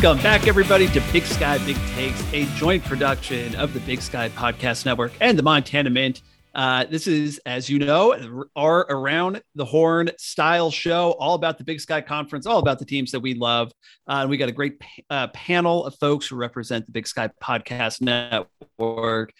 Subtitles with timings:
[0.00, 4.28] Welcome back, everybody, to Big Sky Big Takes, a joint production of the Big Sky
[4.28, 6.22] Podcast Network and the Montana Mint.
[6.54, 11.64] Uh, this is, as you know, our Around the Horn style show, all about the
[11.64, 13.72] Big Sky Conference, all about the teams that we love.
[14.06, 14.80] Uh, and we got a great
[15.10, 19.32] uh, panel of folks who represent the Big Sky Podcast Network.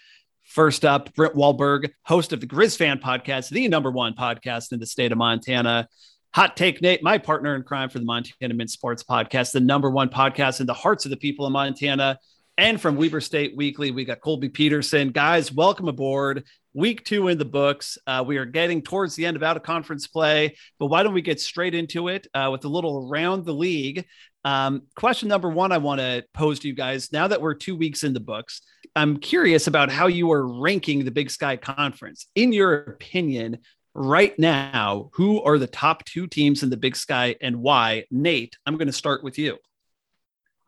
[0.42, 4.80] First up, Brent Wahlberg, host of the Grizz Fan Podcast, the number one podcast in
[4.80, 5.86] the state of Montana.
[6.38, 9.90] Hot Take Nate, my partner in crime for the Montana Mint Sports Podcast, the number
[9.90, 12.16] one podcast in the hearts of the people of Montana.
[12.56, 15.10] And from Weber State Weekly, we got Colby Peterson.
[15.10, 16.44] Guys, welcome aboard.
[16.74, 17.98] Week two in the books.
[18.06, 21.12] Uh, we are getting towards the end of out of conference play, but why don't
[21.12, 24.06] we get straight into it uh, with a little around the league?
[24.44, 27.74] Um, question number one I want to pose to you guys now that we're two
[27.74, 28.62] weeks in the books,
[28.94, 32.28] I'm curious about how you are ranking the Big Sky Conference.
[32.36, 33.58] In your opinion,
[33.98, 38.04] right now, who are the top two teams in the Big Sky and why?
[38.10, 39.58] Nate, I'm going to start with you.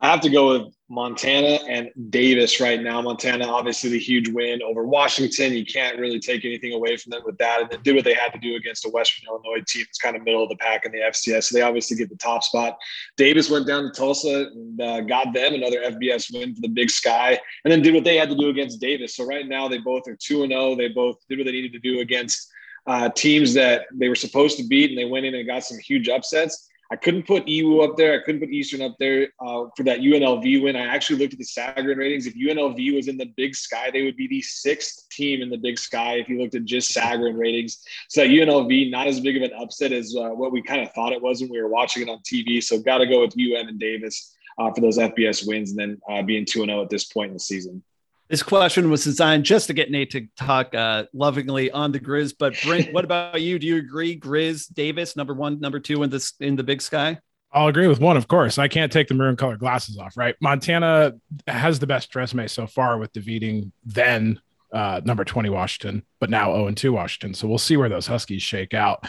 [0.03, 3.03] I have to go with Montana and Davis right now.
[3.03, 5.53] Montana, obviously, the huge win over Washington.
[5.53, 7.61] You can't really take anything away from them with that.
[7.61, 10.17] And then do what they had to do against a Western Illinois team that's kind
[10.17, 11.45] of middle of the pack in the FCS.
[11.45, 12.79] So they obviously get the top spot.
[13.19, 16.91] Davis went down to Tulsa and uh, got them another FBS win for the Big
[16.91, 19.17] Sky, and then did what they had to do against Davis.
[19.17, 20.77] So right now, they both are 2 0.
[20.77, 22.50] They both did what they needed to do against
[22.87, 25.79] uh, teams that they were supposed to beat, and they went in and got some
[25.79, 26.69] huge upsets.
[26.93, 28.21] I couldn't put EWU up there.
[28.21, 30.75] I couldn't put Eastern up there uh, for that UNLV win.
[30.75, 32.27] I actually looked at the Sagarin ratings.
[32.27, 35.57] If UNLV was in the Big Sky, they would be the sixth team in the
[35.57, 36.15] Big Sky.
[36.15, 39.93] If you looked at just Sagarin ratings, so UNLV not as big of an upset
[39.93, 42.19] as uh, what we kind of thought it was when we were watching it on
[42.21, 42.61] TV.
[42.61, 46.01] So got to go with UM and Davis uh, for those FBS wins, and then
[46.11, 47.85] uh, being two and zero oh at this point in the season.
[48.31, 52.35] This question was designed just to get Nate to talk uh, lovingly on the Grizz.
[52.39, 53.59] But Brent, what about you?
[53.59, 54.19] Do you agree?
[54.19, 57.19] Grizz, Davis, number one, number two in this in the Big Sky.
[57.53, 58.57] I'll agree with one, of course.
[58.57, 60.37] I can't take the maroon color glasses off, right?
[60.41, 61.15] Montana
[61.49, 64.41] has the best resume so far with defeating then
[64.73, 67.35] uh, number 20 Washington, but now 0 2 Washington.
[67.35, 69.05] So we'll see where those Huskies shake out.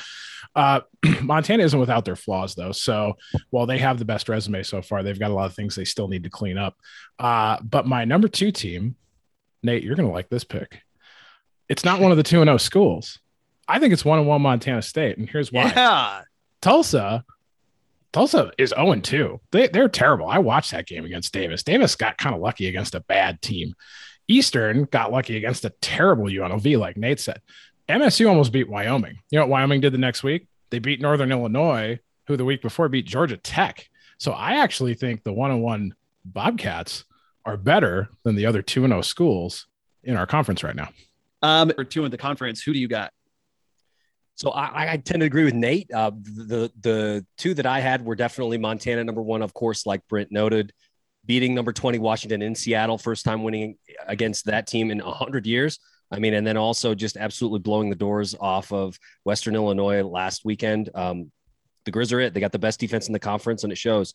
[0.56, 0.82] Uh,
[1.22, 2.72] Montana isn't without their flaws, though.
[2.72, 3.14] So
[3.52, 5.86] while they have the best resume so far, they've got a lot of things they
[5.86, 6.76] still need to clean up.
[7.20, 8.96] Uh, but my number two team
[9.64, 10.82] Nate, you're going to like this pick.
[11.70, 13.20] It's not one of the 2 0 schools.
[13.68, 15.18] I think it's 1 and 1 Montana State.
[15.18, 15.72] And here's why.
[15.76, 16.22] Yeah.
[16.62, 17.24] Tulsa,
[18.12, 19.40] Tulsa is 0 2.
[19.52, 20.28] They, they're terrible.
[20.28, 21.64] I watched that game against Davis.
[21.64, 23.74] Davis got kind of lucky against a bad team.
[24.28, 27.42] Eastern got lucky against a terrible UNLV, like Nate said.
[27.90, 29.20] MSU almost beat Wyoming.
[29.30, 30.48] You know what Wyoming did the next week?
[30.70, 33.90] They beat Northern Illinois, who the week before beat Georgia Tech.
[34.18, 37.06] So I actually think the one on one Bobcats
[37.46, 39.68] are better than the other 2 and 0 schools
[40.03, 40.90] in our conference right now.
[41.41, 42.62] Um, or two in the conference.
[42.62, 43.12] Who do you got?
[44.35, 45.91] So I, I tend to agree with Nate.
[45.91, 50.07] Uh, the the two that I had were definitely Montana number one, of course, like
[50.07, 50.72] Brent noted,
[51.25, 53.78] beating number twenty Washington in Seattle, first time winning
[54.08, 55.79] against that team in hundred years.
[56.12, 60.44] I mean, and then also just absolutely blowing the doors off of Western Illinois last
[60.44, 60.90] weekend.
[60.94, 61.31] Um,
[61.85, 62.34] the Grizz are it.
[62.34, 64.13] They got the best defense in the conference, and it shows.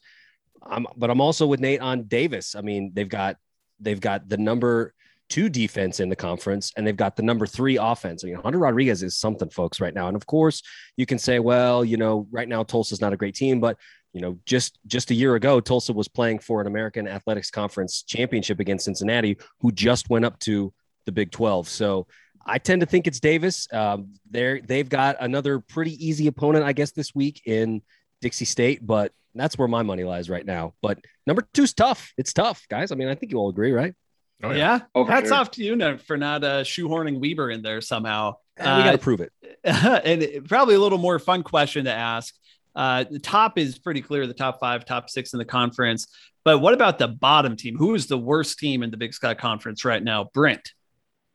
[0.62, 2.54] I'm, but I'm also with Nate on Davis.
[2.54, 3.36] I mean, they've got
[3.80, 4.94] they've got the number
[5.28, 8.24] two defense in the conference, and they've got the number three offense.
[8.24, 10.08] I mean, Hunter Rodriguez is something, folks, right now.
[10.08, 10.62] And of course,
[10.96, 13.76] you can say, well, you know, right now Tulsa's not a great team, but
[14.12, 18.02] you know, just just a year ago, Tulsa was playing for an American Athletics Conference
[18.02, 20.72] championship against Cincinnati, who just went up to
[21.04, 21.68] the Big 12.
[21.68, 22.06] So
[22.46, 23.68] I tend to think it's Davis.
[23.72, 27.82] Um, they're they've got another pretty easy opponent, I guess, this week in
[28.22, 30.74] Dixie State, but that's where my money lies right now.
[30.82, 32.12] But number two's tough.
[32.16, 32.92] It's tough, guys.
[32.92, 33.94] I mean, I think you all agree, right?
[34.42, 34.56] Oh, yeah.
[34.56, 34.80] yeah?
[34.94, 35.36] Oh, Hats sure.
[35.36, 38.34] off to you for not uh, shoehorning Weber in there somehow.
[38.58, 39.32] Uh, we got to prove it.
[39.64, 42.34] and probably a little more fun question to ask.
[42.74, 46.08] Uh, the top is pretty clear the top five, top six in the conference.
[46.44, 47.76] But what about the bottom team?
[47.76, 50.30] Who is the worst team in the Big Sky Conference right now?
[50.32, 50.72] Brent.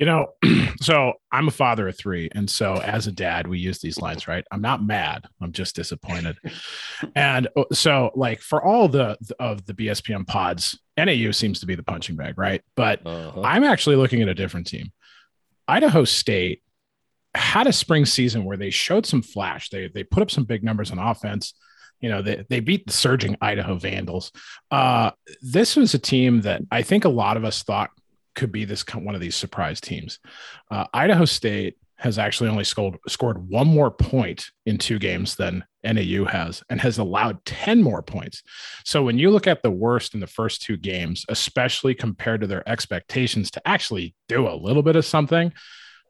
[0.01, 0.33] You know,
[0.81, 2.27] so I'm a father of three.
[2.33, 4.43] And so as a dad, we use these lines, right?
[4.51, 5.27] I'm not mad.
[5.39, 6.37] I'm just disappointed.
[7.15, 11.75] and uh, so like for all the of the BSPN pods, NAU seems to be
[11.75, 12.63] the punching bag, right?
[12.75, 13.43] But uh-huh.
[13.43, 14.91] I'm actually looking at a different team.
[15.67, 16.63] Idaho State
[17.35, 19.69] had a spring season where they showed some flash.
[19.69, 21.53] They they put up some big numbers on offense.
[21.99, 24.31] You know, they, they beat the surging Idaho Vandals.
[24.71, 25.11] Uh,
[25.43, 27.91] this was a team that I think a lot of us thought
[28.35, 30.19] could be this one of these surprise teams.
[30.69, 35.63] Uh, Idaho State has actually only scored scored one more point in two games than
[35.83, 38.41] NAU has, and has allowed ten more points.
[38.83, 42.47] So when you look at the worst in the first two games, especially compared to
[42.47, 45.53] their expectations to actually do a little bit of something,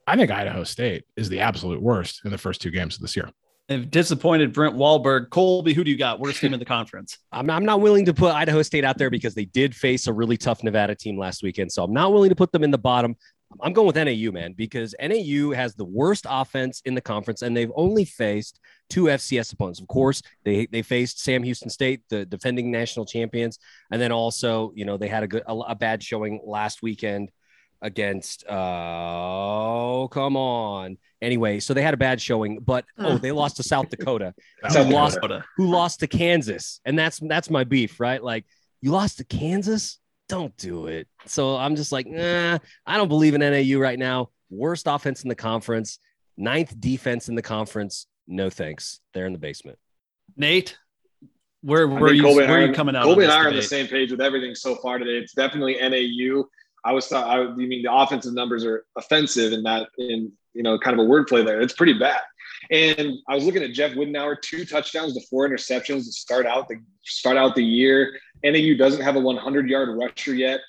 [0.07, 3.15] I think Idaho State is the absolute worst in the first two games of this
[3.15, 3.29] year.
[3.77, 5.29] Disappointed Brent Wahlberg.
[5.29, 6.19] Colby, who do you got?
[6.19, 7.17] Worst team in the conference?
[7.31, 10.07] I'm not, I'm not willing to put Idaho State out there because they did face
[10.07, 11.71] a really tough Nevada team last weekend.
[11.71, 13.15] So I'm not willing to put them in the bottom.
[13.59, 17.55] I'm going with NAU, man, because NAU has the worst offense in the conference, and
[17.55, 18.59] they've only faced
[18.89, 19.81] two FCS opponents.
[19.81, 23.59] Of course, they they faced Sam Houston State, the defending national champions,
[23.91, 27.29] and then also, you know, they had a good a, a bad showing last weekend
[27.81, 28.45] against.
[28.47, 30.97] Uh, oh, come on.
[31.21, 34.33] Anyway, so they had a bad showing, but oh, they lost to South Dakota,
[34.69, 35.43] South who lost Dakota.
[35.57, 38.23] who lost to Kansas, and that's that's my beef, right?
[38.23, 38.45] Like
[38.81, 39.99] you lost to Kansas
[40.31, 41.07] don't do it.
[41.25, 44.29] So I'm just like, nah, I don't believe in NAU right now.
[44.49, 45.99] Worst offense in the conference,
[46.37, 48.07] ninth defense in the conference.
[48.27, 49.01] No thanks.
[49.13, 49.77] They're in the basement.
[50.37, 50.77] Nate,
[51.61, 53.03] where, where, are you, Colby where and are you coming out?
[53.03, 55.17] Colby and I are on the same page with everything so far today.
[55.17, 56.45] It's definitely NAU.
[56.83, 60.63] I was thought I you mean the offensive numbers are offensive in that in you
[60.63, 61.61] know kind of a wordplay there.
[61.61, 62.21] It's pretty bad.
[62.69, 66.67] And I was looking at Jeff Widenauer, two touchdowns to four interceptions to start out
[66.67, 68.19] the start out the year.
[68.43, 70.61] NAU doesn't have a 100 yard rusher yet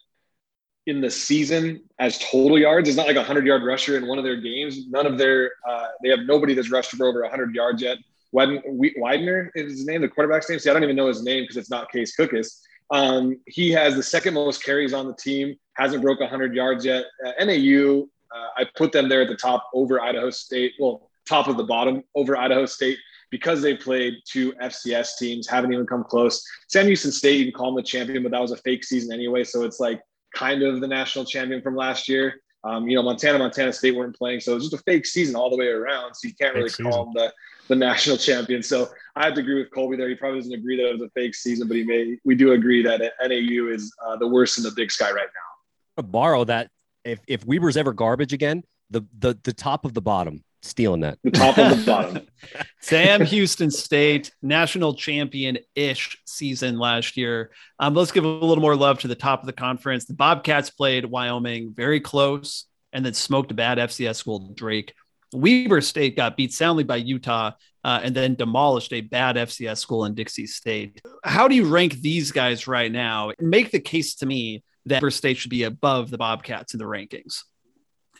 [0.86, 2.88] in the season as total yards.
[2.88, 4.88] It's not like a 100 yard rusher in one of their games.
[4.88, 7.98] None of their uh, they have nobody that's rushed for over 100 yards yet.
[8.32, 10.58] Widen, Widener is his name, the quarterback's name.
[10.58, 12.60] See, I don't even know his name because it's not Case Cookus.
[12.90, 17.06] Um, he has the second most carries on the team, hasn't broke 100 yards yet.
[17.24, 20.72] Uh, NAU, uh, I put them there at the top over Idaho State.
[20.78, 22.98] Well, top of the bottom over Idaho State
[23.30, 26.44] because they played two FCS teams, haven't even come close.
[26.68, 29.12] Sam Houston State, you can call them the champion, but that was a fake season
[29.12, 29.42] anyway.
[29.42, 30.00] So it's like
[30.34, 32.42] kind of the national champion from last year.
[32.64, 35.34] Um, you know, Montana, Montana State weren't playing, so it was just a fake season
[35.34, 36.14] all the way around.
[36.14, 37.32] So you can't really Fake call them the,
[37.68, 38.62] the national champion.
[38.62, 40.08] So I have to agree with Colby there.
[40.08, 42.18] He probably doesn't agree that it was a fake season, but he may.
[42.24, 45.51] We do agree that NAU is uh, the worst in the Big Sky right now.
[45.96, 46.70] To borrow that,
[47.04, 51.18] if if Weber's ever garbage again, the the the top of the bottom, stealing that.
[51.22, 52.26] The top and the bottom.
[52.80, 57.50] Sam Houston State, national champion ish season last year.
[57.78, 60.06] Um, let's give a little more love to the top of the conference.
[60.06, 64.94] The Bobcats played Wyoming very close and then smoked a bad FCS school, Drake.
[65.32, 67.52] Weber State got beat soundly by Utah
[67.84, 71.00] uh, and then demolished a bad FCS school in Dixie State.
[71.24, 73.32] How do you rank these guys right now?
[73.40, 76.84] Make the case to me that Weber State should be above the Bobcats in the
[76.84, 77.42] rankings.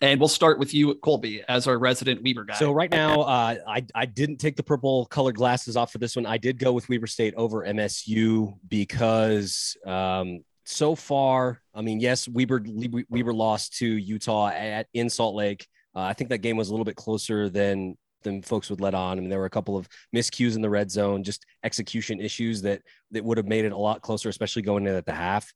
[0.00, 2.54] And we'll start with you, Colby, as our resident Weber guy.
[2.54, 6.16] So right now, uh, I I didn't take the purple colored glasses off for this
[6.16, 6.26] one.
[6.26, 12.26] I did go with Weber State over MSU because um, so far, I mean, yes,
[12.28, 12.64] Weber
[13.08, 15.68] Weber lost to Utah at in Salt Lake.
[15.94, 18.94] Uh, I think that game was a little bit closer than than folks would let
[18.94, 19.18] on.
[19.18, 22.62] I mean, there were a couple of miscues in the red zone, just execution issues
[22.62, 25.52] that that would have made it a lot closer, especially going in at the half.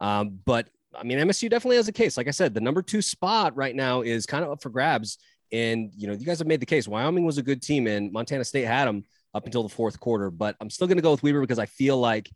[0.00, 2.16] Um, but I mean, MSU definitely has a case.
[2.16, 5.18] Like I said, the number two spot right now is kind of up for grabs.
[5.52, 6.88] And, you know, you guys have made the case.
[6.88, 9.04] Wyoming was a good team and Montana State had them
[9.34, 10.30] up until the fourth quarter.
[10.30, 12.30] But I'm still going to go with Weber because I feel like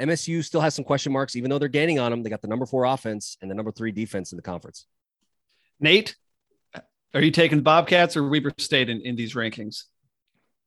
[0.00, 2.22] MSU still has some question marks, even though they're gaining on them.
[2.22, 4.86] They got the number four offense and the number three defense in the conference.
[5.80, 6.16] Nate,
[7.14, 9.84] are you taking Bobcats or Weber State in, in these rankings?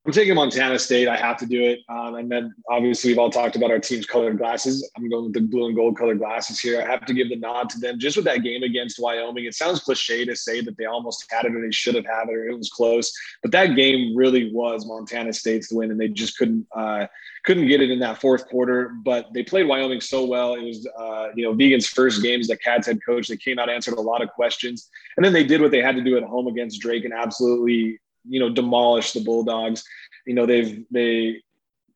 [0.04, 1.08] I'm taking Montana State.
[1.08, 1.82] I have to do it.
[1.88, 4.90] Um, and then obviously we've all talked about our team's colored glasses.
[4.98, 6.82] I'm going with the blue and gold colored glasses here.
[6.82, 9.46] I have to give the nod to them just with that game against Wyoming.
[9.46, 12.30] It sounds cliche to say that they almost had it or they should have had
[12.30, 16.08] it or it was close, but that game really was Montana State's win, and they
[16.08, 17.06] just couldn't uh,
[17.44, 18.94] couldn't get it in that fourth quarter.
[19.04, 20.56] But they played Wyoming so well.
[20.56, 23.28] It was uh, you know Vigen's first game as the Cats head coach.
[23.28, 25.96] They came out answered a lot of questions, and then they did what they had
[25.96, 29.84] to do at home against Drake and absolutely you know demolish the bulldogs
[30.26, 31.42] you know they've they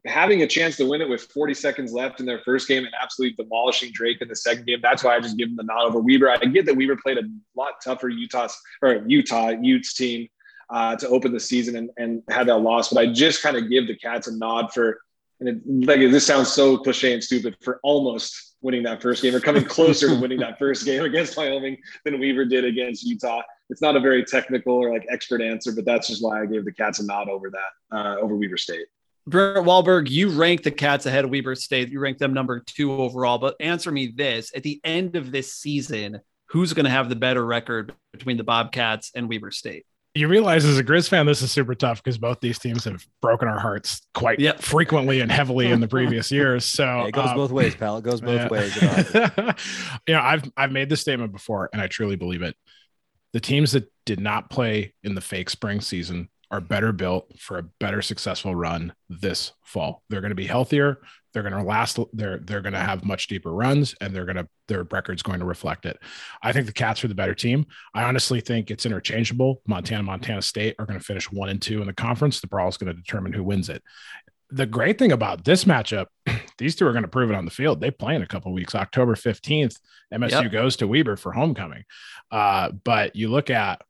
[0.05, 2.93] having a chance to win it with 40 seconds left in their first game and
[3.01, 4.79] absolutely demolishing Drake in the second game.
[4.81, 6.29] That's why I just give them the nod over Weber.
[6.29, 7.23] I get that Weber played a
[7.55, 10.27] lot tougher Utah's or Utah Utes team
[10.69, 13.69] uh, to open the season and, and had that loss, but I just kind of
[13.69, 14.99] give the Cats a nod for
[15.41, 19.35] and it, like this sounds so cliche and stupid for almost winning that first game
[19.35, 23.41] or coming closer to winning that first game against Wyoming than Weber did against Utah.
[23.69, 26.65] It's not a very technical or like expert answer, but that's just why I gave
[26.65, 28.85] the Cats a nod over that uh, over Weber State.
[29.27, 31.89] Brent Wahlberg, you ranked the Cats ahead of Weber State.
[31.89, 33.39] You ranked them number two overall.
[33.39, 37.15] But answer me this: at the end of this season, who's going to have the
[37.15, 39.85] better record between the Bobcats and Weber State?
[40.13, 43.05] You realize as a Grizz fan, this is super tough because both these teams have
[43.21, 44.61] broken our hearts quite Yep.
[44.61, 46.63] frequently and heavily in the previous years.
[46.63, 47.97] So Hey, it goes um, both ways, pal.
[47.97, 48.47] It goes both yeah.
[48.47, 48.75] ways.
[50.07, 52.55] you know, I've I've made this statement before, and I truly believe it.
[53.35, 57.57] The teams that did not play in the fake spring season are better built for
[57.57, 60.03] a better successful run this fall.
[60.09, 60.99] They're going to be healthier.
[61.33, 61.99] They're going to last.
[62.13, 65.39] They're they're going to have much deeper runs, and they're going to their record's going
[65.39, 65.99] to reflect it.
[66.41, 67.65] I think the Cats are the better team.
[67.93, 69.61] I honestly think it's interchangeable.
[69.67, 72.39] Montana, Montana State are going to finish one and two in the conference.
[72.39, 73.83] The brawl is going to determine who wins it.
[74.49, 76.05] The great thing about this matchup,
[76.57, 77.81] these two are going to prove it on the field.
[77.81, 78.75] They play in a couple weeks.
[78.75, 79.77] October fifteenth,
[80.13, 80.51] MSU yep.
[80.51, 81.83] goes to Weber for homecoming.
[82.31, 83.81] Uh, but you look at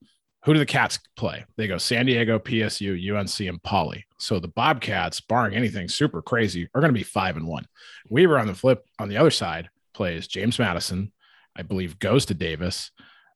[0.45, 1.43] who do the Cats play?
[1.57, 4.05] They go San Diego, PSU, UNC, and Poly.
[4.19, 7.65] So the Bobcats, barring anything super crazy, are going to be five and one.
[8.09, 11.11] Weber on the flip on the other side plays James Madison,
[11.55, 12.91] I believe, goes to Davis,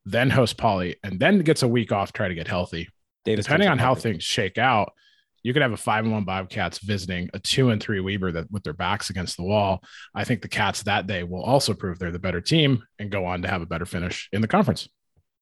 [0.05, 2.89] then hosts Poly, and then gets a week off, try to get healthy.
[3.25, 4.93] Davis Depending on how things shake out,
[5.43, 8.51] you could have a five and one Bobcats visiting a two and three Weber that
[8.51, 9.83] with their backs against the wall.
[10.13, 13.25] I think the Cats that day will also prove they're the better team and go
[13.25, 14.87] on to have a better finish in the conference.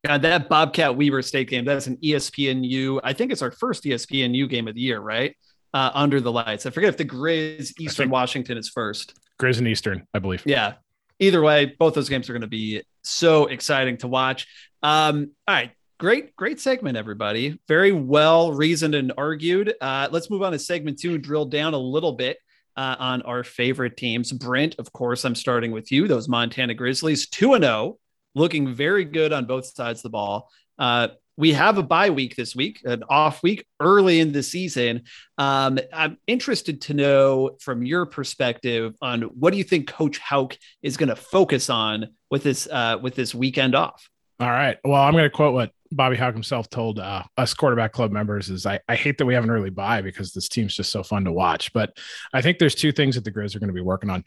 [0.05, 2.99] God, that Bobcat Weber State game, that's an ESPNU.
[3.03, 5.35] I think it's our first ESPNU game of the year, right?
[5.73, 6.65] Uh, under the lights.
[6.65, 9.17] I forget if the Grizz Eastern Washington is first.
[9.39, 10.43] Grizz and Eastern, I believe.
[10.45, 10.75] Yeah.
[11.19, 14.47] Either way, both those games are going to be so exciting to watch.
[14.81, 15.71] Um, all right.
[15.99, 17.59] Great, great segment, everybody.
[17.67, 19.73] Very well reasoned and argued.
[19.81, 22.37] Uh, let's move on to segment two and drill down a little bit
[22.75, 24.31] uh, on our favorite teams.
[24.31, 26.07] Brent, of course, I'm starting with you.
[26.07, 27.97] Those Montana Grizzlies, 2 and 0
[28.35, 30.51] looking very good on both sides of the ball.
[30.77, 35.01] Uh, we have a bye week this week, an off week early in the season.
[35.39, 40.55] Um, I'm interested to know from your perspective on what do you think Coach Hauck
[40.83, 44.07] is going to focus on with this uh, with this weekend off.
[44.39, 44.77] All right.
[44.83, 48.49] Well, I'm going to quote what Bobby Hauck himself told uh, us quarterback club members
[48.49, 51.03] is I, I hate that we have an early bye because this team's just so
[51.03, 51.71] fun to watch.
[51.73, 51.97] But
[52.33, 54.23] I think there's two things that the Grizz are going to be working on.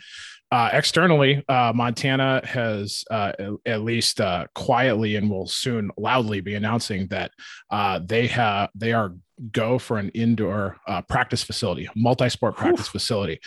[0.52, 3.32] Uh, externally, uh, Montana has uh,
[3.64, 7.30] at least uh, quietly and will soon loudly be announcing that
[7.70, 9.14] uh, they have they are
[9.52, 12.92] go for an indoor uh, practice facility, multi-sport practice Oof.
[12.92, 13.40] facility.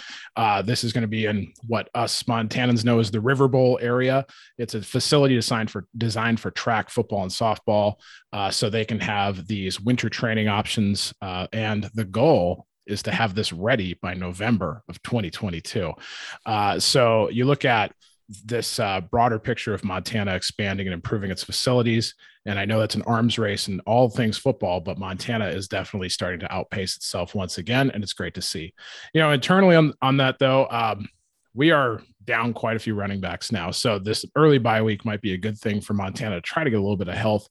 [0.64, 4.26] this is going to be in what us Montanans know as the River Bowl area.
[4.58, 7.96] It's a facility designed for designed for track, football, and softball,
[8.50, 11.14] so they can have these winter training options.
[11.22, 15.94] and the goal is to have this ready by November of 2022.
[16.46, 17.94] Uh, so you look at
[18.46, 22.16] this uh, broader picture of Montana expanding and improving its facilities.
[22.46, 26.10] And I know that's an arms race in all things football, but Montana is definitely
[26.10, 27.92] starting to outpace itself once again.
[27.92, 28.74] And it's great to see.
[29.13, 31.08] You know, internally on, on that, though, um,
[31.54, 33.72] we are down quite a few running backs now.
[33.72, 36.70] So this early bye week might be a good thing for Montana to try to
[36.70, 37.48] get a little bit of health,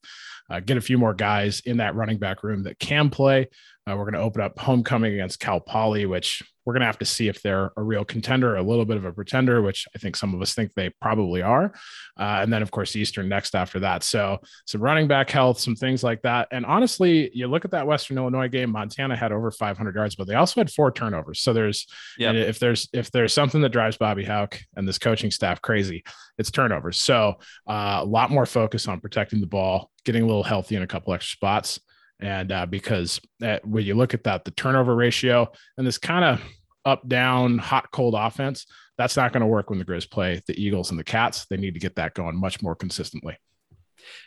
[0.49, 3.47] uh, get a few more guys in that running back room that can play.
[3.89, 6.99] Uh, we're going to open up homecoming against Cal Poly, which we're going to have
[6.99, 9.99] to see if they're a real contender, a little bit of a pretender, which I
[9.99, 11.73] think some of us think they probably are.
[12.17, 14.03] Uh, and then, of course, Eastern next after that.
[14.03, 16.47] So, some running back health, some things like that.
[16.51, 18.71] And honestly, you look at that Western Illinois game.
[18.71, 21.41] Montana had over 500 yards, but they also had four turnovers.
[21.41, 21.85] So there's,
[22.17, 22.31] yeah.
[22.31, 26.05] if there's if there's something that drives Bobby Hauck and this coaching staff crazy,
[26.37, 26.97] it's turnovers.
[26.97, 27.35] So
[27.67, 30.87] uh, a lot more focus on protecting the ball, getting a little healthy in a
[30.87, 31.79] couple extra spots.
[32.23, 36.23] And uh, because uh, when you look at that, the turnover ratio and this kind
[36.23, 36.41] of
[36.85, 38.65] up down hot cold offense,
[38.97, 41.45] that's not going to work when the Grizz play the Eagles and the Cats.
[41.45, 43.37] They need to get that going much more consistently.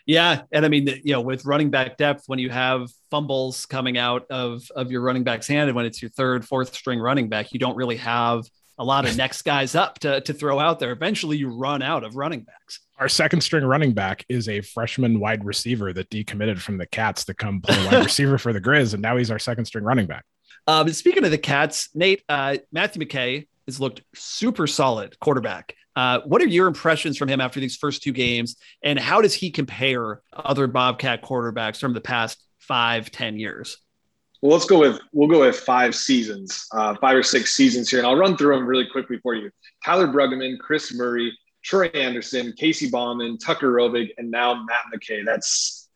[0.05, 3.97] Yeah, and I mean, you know, with running back depth, when you have fumbles coming
[3.97, 7.29] out of of your running back's hand, and when it's your third, fourth string running
[7.31, 8.45] back, you don't really have
[8.79, 10.93] a lot of next guys up to, to throw out there.
[10.93, 12.81] Eventually, you run out of running backs.
[12.99, 17.27] Our second string running back is a freshman wide receiver that decommitted from the Cats
[17.27, 20.07] to come play wide receiver for the Grizz, and now he's our second string running
[20.07, 20.25] back.
[20.67, 25.75] Um, speaking of the Cats, Nate, uh, Matthew McKay has looked super solid quarterback.
[25.95, 29.35] Uh, what are your impressions from him after these first two games, and how does
[29.35, 33.77] he compare other Bobcat quarterbacks from the past five, ten years?
[34.41, 37.99] Well, let's go with we'll go with five seasons, uh, five or six seasons here,
[37.99, 39.51] and I'll run through them really quickly for you.
[39.85, 41.37] Tyler Bruggman, Chris Murray,
[41.67, 45.25] Troy Anderson, Casey Bauman, Tucker Rovig, and now Matt McKay.
[45.25, 45.89] That's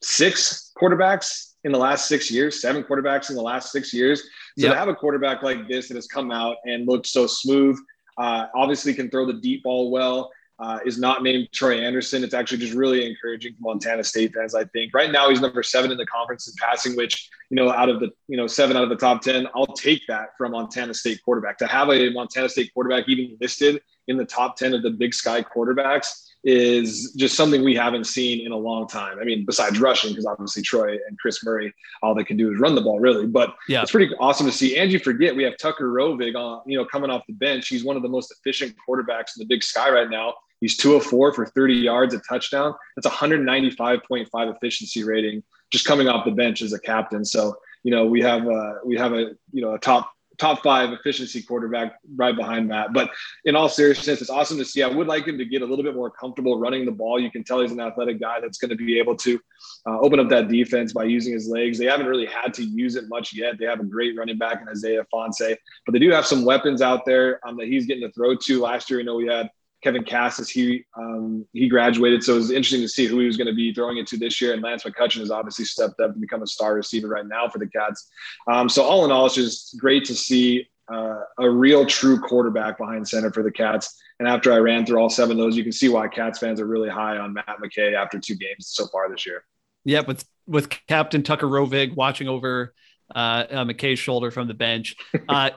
[0.00, 4.20] six quarterbacks in the last six years, seven quarterbacks in the last six years.
[4.56, 4.72] So yep.
[4.72, 7.76] to have a quarterback like this that has come out and looked so smooth,
[8.18, 12.24] uh, obviously can throw the deep ball well uh, is not named Troy Anderson.
[12.24, 14.54] It's actually just really encouraging for Montana State fans.
[14.54, 17.70] I think right now he's number seven in the conference in passing, which you know
[17.70, 20.52] out of the you know seven out of the top ten, I'll take that from
[20.52, 21.58] Montana State quarterback.
[21.58, 25.12] To have a Montana State quarterback even listed in the top ten of the Big
[25.12, 29.18] Sky quarterbacks is just something we haven't seen in a long time.
[29.18, 32.60] I mean, besides rushing, because obviously Troy and Chris Murray, all they can do is
[32.60, 33.26] run the ball, really.
[33.26, 33.82] But yeah.
[33.82, 34.76] it's pretty awesome to see.
[34.76, 37.66] And you forget we have Tucker Rovig on, you know, coming off the bench.
[37.66, 40.34] He's one of the most efficient quarterbacks in the Big Sky right now.
[40.60, 42.74] He's two of four for 30 yards, a touchdown.
[42.96, 47.24] That's 195.5 efficiency rating just coming off the bench as a captain.
[47.24, 50.92] So, you know, we have a, we have a you know a top top five
[50.92, 52.92] efficiency quarterback right behind Matt.
[52.92, 53.10] But
[53.44, 54.82] in all seriousness, it's awesome to see.
[54.82, 57.18] I would like him to get a little bit more comfortable running the ball.
[57.18, 59.40] You can tell he's an athletic guy that's going to be able to
[59.86, 61.78] uh, open up that defense by using his legs.
[61.78, 63.58] They haven't really had to use it much yet.
[63.58, 66.82] They have a great running back in Isaiah Ifanse, but they do have some weapons
[66.82, 68.60] out there um, that he's getting to throw to.
[68.60, 69.50] Last year, you know, we had
[69.82, 73.36] Kevin Kassis, he um, he graduated, so it was interesting to see who he was
[73.36, 74.52] going to be throwing it to this year.
[74.52, 77.58] And Lance McCutcheon has obviously stepped up and become a star receiver right now for
[77.58, 78.08] the Cats.
[78.50, 82.78] Um, so all in all, it's just great to see uh, a real true quarterback
[82.78, 84.00] behind center for the Cats.
[84.18, 86.60] And after I ran through all seven of those, you can see why Cats fans
[86.60, 89.44] are really high on Matt McKay after two games so far this year.
[89.84, 92.74] Yeah, with with Captain Tucker Rovig watching over
[93.14, 94.96] uh, McKay's shoulder from the bench.
[95.28, 95.50] Uh,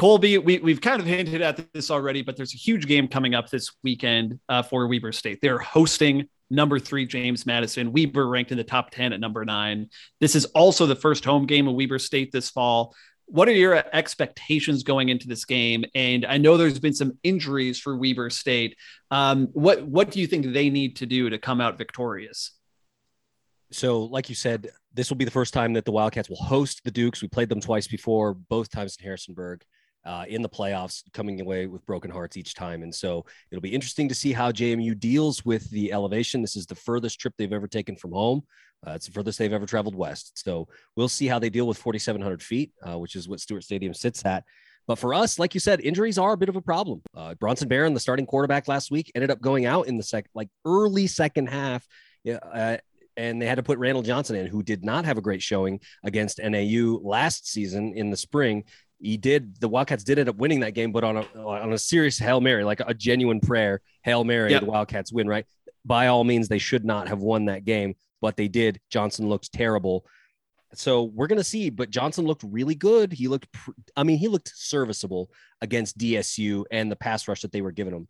[0.00, 3.34] Colby, we, we've kind of hinted at this already, but there's a huge game coming
[3.34, 5.40] up this weekend uh, for Weber State.
[5.42, 7.92] They're hosting number three James Madison.
[7.92, 9.90] Weber ranked in the top 10 at number nine.
[10.18, 12.94] This is also the first home game of Weber State this fall.
[13.26, 15.84] What are your expectations going into this game?
[15.94, 18.78] And I know there's been some injuries for Weber State.
[19.10, 22.52] Um, what what do you think they need to do to come out victorious?
[23.70, 26.80] So, like you said, this will be the first time that the Wildcats will host
[26.84, 27.20] the Dukes.
[27.20, 29.62] We played them twice before, both times in Harrisonburg
[30.04, 32.82] uh, in the playoffs, coming away with broken hearts each time.
[32.82, 36.40] And so it'll be interesting to see how JMU deals with the elevation.
[36.40, 38.42] This is the furthest trip they've ever taken from home.
[38.86, 40.42] Uh, it's the furthest they've ever traveled west.
[40.42, 43.92] So we'll see how they deal with 4,700 feet, uh, which is what Stewart Stadium
[43.92, 44.44] sits at.
[44.86, 47.02] But for us, like you said, injuries are a bit of a problem.
[47.14, 50.30] Uh, Bronson Barron, the starting quarterback last week, ended up going out in the second,
[50.34, 51.86] like early second half.
[52.26, 52.78] Uh,
[53.16, 55.80] and they had to put Randall Johnson in, who did not have a great showing
[56.02, 58.64] against NAU last season in the spring
[59.00, 61.78] he did the Wildcats did end up winning that game, but on a on a
[61.78, 64.62] serious hail mary, like a genuine prayer, hail mary, yep.
[64.62, 65.26] the Wildcats win.
[65.26, 65.46] Right,
[65.84, 68.80] by all means, they should not have won that game, but they did.
[68.90, 70.04] Johnson looked terrible,
[70.74, 71.70] so we're gonna see.
[71.70, 73.12] But Johnson looked really good.
[73.12, 73.48] He looked,
[73.96, 75.30] I mean, he looked serviceable
[75.60, 78.06] against DSU and the pass rush that they were giving him.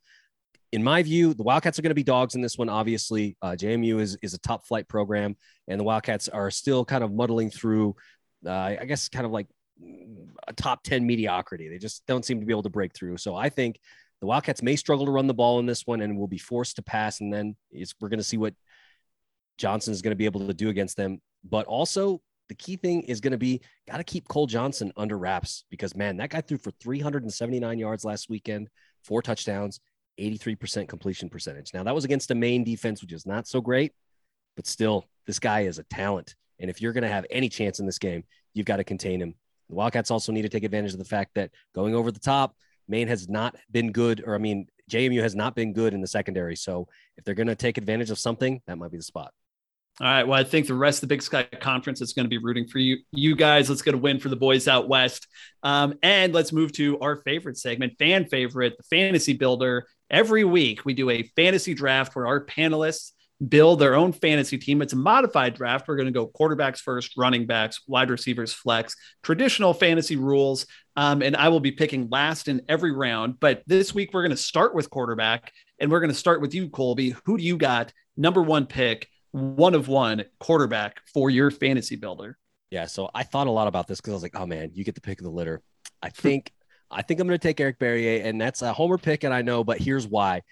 [0.72, 2.68] In my view, the Wildcats are going to be dogs in this one.
[2.68, 5.36] Obviously, uh, JMU is is a top flight program,
[5.68, 7.94] and the Wildcats are still kind of muddling through.
[8.44, 9.48] Uh, I guess kind of like
[10.48, 11.68] a top 10 mediocrity.
[11.68, 13.16] They just don't seem to be able to break through.
[13.18, 13.78] So I think
[14.20, 16.76] the Wildcats may struggle to run the ball in this one and will be forced
[16.76, 17.20] to pass.
[17.20, 17.56] And then
[18.00, 18.54] we're going to see what
[19.58, 21.20] Johnson is going to be able to do against them.
[21.44, 25.16] But also, the key thing is going to be got to keep Cole Johnson under
[25.16, 28.68] wraps because, man, that guy threw for 379 yards last weekend,
[29.04, 29.80] four touchdowns,
[30.18, 31.72] 83% completion percentage.
[31.72, 33.92] Now, that was against a Maine defense, which is not so great,
[34.56, 36.34] but still, this guy is a talent.
[36.58, 39.22] And if you're going to have any chance in this game, you've got to contain
[39.22, 39.34] him
[39.70, 42.54] the Wildcats also need to take advantage of the fact that going over the top,
[42.88, 46.08] Maine has not been good, or I mean, JMU has not been good in the
[46.08, 46.56] secondary.
[46.56, 49.32] So if they're going to take advantage of something, that might be the spot.
[50.00, 50.26] All right.
[50.26, 52.66] Well, I think the rest of the Big Sky Conference is going to be rooting
[52.66, 53.68] for you, you guys.
[53.68, 55.28] Let's get a win for the boys out west,
[55.62, 59.86] um, and let's move to our favorite segment, fan favorite, the Fantasy Builder.
[60.08, 63.12] Every week we do a fantasy draft where our panelists
[63.48, 64.82] build their own fantasy team.
[64.82, 65.88] It's a modified draft.
[65.88, 70.66] We're going to go quarterbacks first, running backs, wide receivers, flex, traditional fantasy rules.
[70.96, 73.40] Um, and I will be picking last in every round.
[73.40, 76.54] But this week, we're going to start with quarterback and we're going to start with
[76.54, 77.14] you, Colby.
[77.24, 77.92] Who do you got?
[78.16, 82.36] Number one pick, one of one quarterback for your fantasy builder.
[82.70, 82.86] Yeah.
[82.86, 84.94] So I thought a lot about this because I was like, oh man, you get
[84.94, 85.62] the pick of the litter.
[86.02, 86.52] I think.
[86.92, 89.42] I think I'm going to take Eric Barriere, and that's a homer pick, and I
[89.42, 90.42] know, but here's why.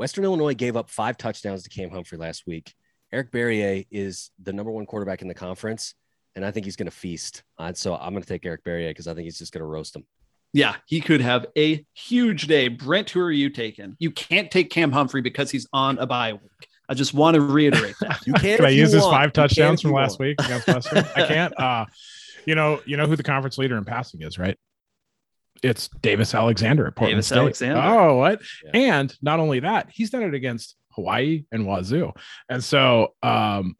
[0.00, 2.72] Western Illinois gave up five touchdowns to Cam Humphrey last week.
[3.12, 5.94] Eric Barriere is the number one quarterback in the conference,
[6.34, 7.42] and I think he's going to feast.
[7.58, 9.66] Uh, so I'm going to take Eric Barriere because I think he's just going to
[9.66, 10.06] roast him.
[10.54, 12.68] Yeah, he could have a huge day.
[12.68, 13.94] Brent, who are you taking?
[13.98, 16.68] You can't take Cam Humphrey because he's on a bye week.
[16.88, 18.22] I just want to reiterate that.
[18.26, 18.56] You can't.
[18.56, 20.20] Can I use his five touchdowns from last want.
[20.20, 21.04] week against Western?
[21.14, 21.60] I can't.
[21.60, 21.84] Uh,
[22.46, 24.56] you know, you know who the conference leader in passing is, right?
[25.62, 27.38] It's Davis Alexander at Portland Davis State.
[27.38, 27.80] Alexander.
[27.82, 28.40] Oh, what?
[28.64, 28.70] Yeah.
[28.94, 32.12] And not only that, he's done it against Hawaii and Wazoo.
[32.48, 33.76] And so um,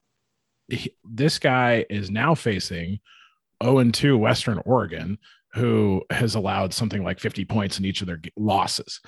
[0.68, 3.00] he, this guy is now facing
[3.62, 5.18] 0 2 Western Oregon,
[5.52, 9.00] who has allowed something like 50 points in each of their losses.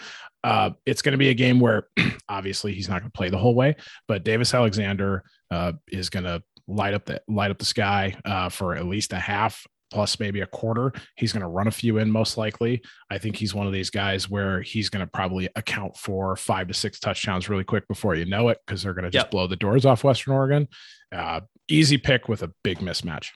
[0.42, 1.88] Uh, it's going to be a game where
[2.28, 3.76] obviously he's not going to play the whole way,
[4.08, 8.48] but Davis Alexander uh, is going to light up the light up the sky uh,
[8.48, 10.92] for at least a half plus maybe a quarter.
[11.16, 12.83] He's going to run a few in most likely.
[13.11, 16.68] I think he's one of these guys where he's going to probably account for five
[16.68, 19.31] to six touchdowns really quick before you know it because they're going to just yep.
[19.31, 20.68] blow the doors off Western Oregon.
[21.12, 23.28] Uh, easy pick with a big mismatch.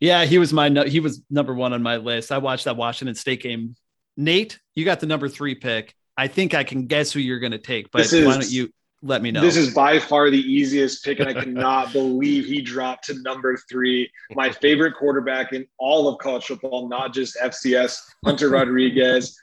[0.00, 2.30] Yeah, he was my he was number one on my list.
[2.30, 3.74] I watched that Washington State game.
[4.16, 5.94] Nate, you got the number three pick.
[6.16, 8.70] I think I can guess who you're going to take, but is, why don't you?
[9.02, 9.40] Let me know.
[9.40, 13.56] This is by far the easiest pick, and I cannot believe he dropped to number
[13.68, 14.10] three.
[14.32, 19.40] My favorite quarterback in all of college football, not just FCS, Hunter Rodriguez,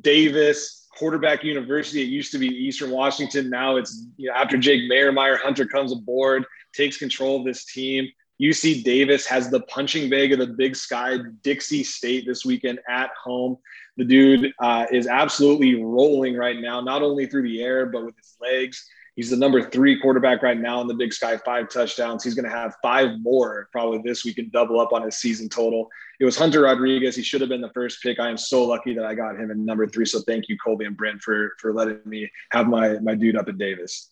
[0.00, 2.02] Davis, quarterback university.
[2.02, 3.50] It used to be Eastern Washington.
[3.50, 8.08] Now it's you know, after Jake Mayermeyer, Hunter comes aboard, takes control of this team.
[8.42, 13.10] UC Davis has the punching bag of the Big Sky, Dixie State this weekend at
[13.22, 13.56] home.
[13.96, 18.16] The dude uh, is absolutely rolling right now, not only through the air, but with
[18.16, 18.84] his legs.
[19.14, 22.24] He's the number three quarterback right now in the Big Sky, five touchdowns.
[22.24, 25.48] He's going to have five more probably this week and double up on his season
[25.48, 25.88] total.
[26.18, 27.14] It was Hunter Rodriguez.
[27.14, 28.18] He should have been the first pick.
[28.18, 30.04] I am so lucky that I got him in number three.
[30.04, 33.48] So thank you, Colby and Brent, for for letting me have my my dude up
[33.48, 34.10] at Davis.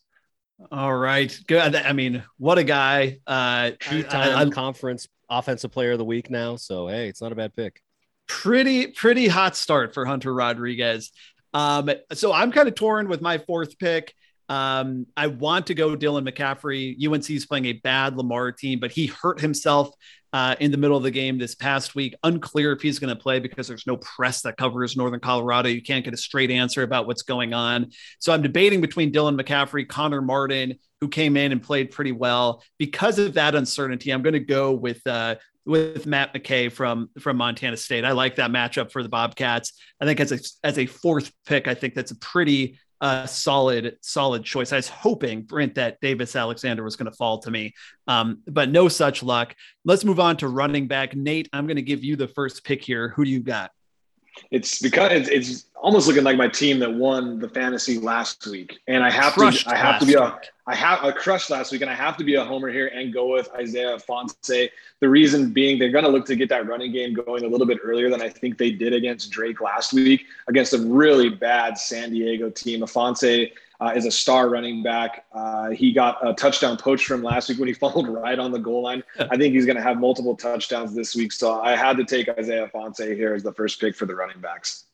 [0.70, 1.74] All right, good.
[1.74, 3.18] I mean, what a guy!
[3.26, 6.56] Uh, Two-time conference offensive player of the week now.
[6.56, 7.82] So hey, it's not a bad pick.
[8.28, 11.10] Pretty pretty hot start for Hunter Rodriguez.
[11.54, 14.14] Um, so I'm kind of torn with my fourth pick.
[14.52, 16.94] Um, I want to go Dylan McCaffrey.
[17.02, 19.94] UNC is playing a bad Lamar team, but he hurt himself
[20.34, 22.14] uh, in the middle of the game this past week.
[22.22, 25.70] Unclear if he's going to play because there's no press that covers Northern Colorado.
[25.70, 27.92] You can't get a straight answer about what's going on.
[28.18, 32.62] So I'm debating between Dylan McCaffrey, Connor Martin, who came in and played pretty well.
[32.76, 37.38] Because of that uncertainty, I'm going to go with uh, with Matt McKay from from
[37.38, 38.04] Montana State.
[38.04, 39.72] I like that matchup for the Bobcats.
[39.98, 43.96] I think as a as a fourth pick, I think that's a pretty a solid,
[44.00, 44.72] solid choice.
[44.72, 47.74] I was hoping, Brent, that Davis Alexander was going to fall to me,
[48.06, 49.56] um, but no such luck.
[49.84, 51.16] Let's move on to running back.
[51.16, 53.08] Nate, I'm going to give you the first pick here.
[53.16, 53.72] Who do you got?
[54.50, 58.78] It's because it's, it's almost looking like my team that won the fantasy last week,
[58.86, 61.72] and I have crushed to I have to be a I have a crush last
[61.72, 64.70] week, and I have to be a homer here and go with Isaiah Ifanse.
[65.00, 67.66] The reason being they're going to look to get that running game going a little
[67.66, 71.76] bit earlier than I think they did against Drake last week against a really bad
[71.76, 72.82] San Diego team.
[72.82, 73.50] Ifanse
[73.82, 75.24] uh, is a star running back.
[75.32, 78.58] Uh, he got a touchdown poached from last week when he followed right on the
[78.58, 79.02] goal line.
[79.18, 81.32] I think he's going to have multiple touchdowns this week.
[81.32, 84.40] So I had to take Isaiah Ifanse here as the first pick for the running
[84.40, 84.84] backs.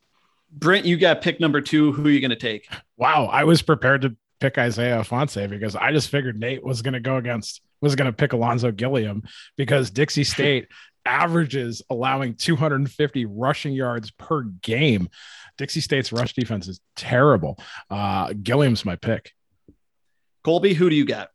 [0.50, 1.92] Brent, you got pick number two.
[1.92, 2.68] Who are you going to take?
[2.96, 6.94] Wow, I was prepared to pick Isaiah Ifanse because I just figured Nate was going
[6.94, 9.22] to go against was going to pick Ulonzo Gilliam
[9.56, 10.68] because Dixie State
[11.04, 15.08] averages allowing 250 rushing yards per game.
[15.58, 17.58] Dixie State's rush defense is terrible.
[17.90, 19.32] Uh, Gilliam's my pick.
[20.44, 21.30] Colby, who do you got?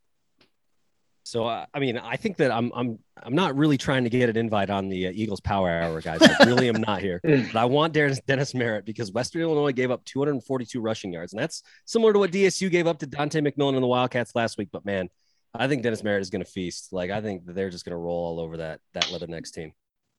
[1.24, 4.30] So uh, I mean, I think that I'm I'm I'm not really trying to get
[4.30, 6.22] an invite on the uh, Eagles Power Hour, guys.
[6.22, 9.90] I really am not here, but I want Dennis, Dennis Merritt because Western Illinois gave
[9.90, 13.76] up 242 rushing yards, and that's similar to what DSU gave up to Dante McMillan
[13.76, 14.70] and the Wildcats last week.
[14.72, 15.10] But man,
[15.54, 16.92] I think Dennis Merritt is going to feast.
[16.92, 19.72] Like I think that they're just going to roll all over that that Leathernecks team.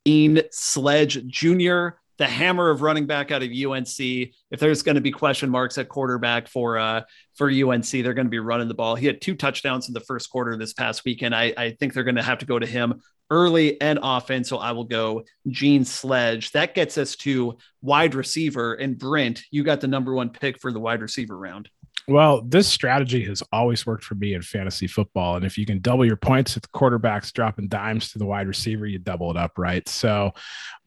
[0.06, 3.98] Gene Sledge Jr the hammer of running back out of UNC.
[3.98, 7.02] If there's going to be question marks at quarterback for uh,
[7.34, 8.94] for UNC, they're going to be running the ball.
[8.94, 11.34] He had two touchdowns in the first quarter this past weekend.
[11.34, 13.00] I, I think they're going to have to go to him
[13.30, 14.44] early and often.
[14.44, 16.52] So I will go Gene Sledge.
[16.52, 18.74] That gets us to wide receiver.
[18.74, 21.68] And Brent, you got the number one pick for the wide receiver round.
[22.06, 25.36] Well, this strategy has always worked for me in fantasy football.
[25.36, 28.46] And if you can double your points at the quarterbacks dropping dimes to the wide
[28.46, 29.88] receiver, you double it up, right?
[29.88, 30.32] So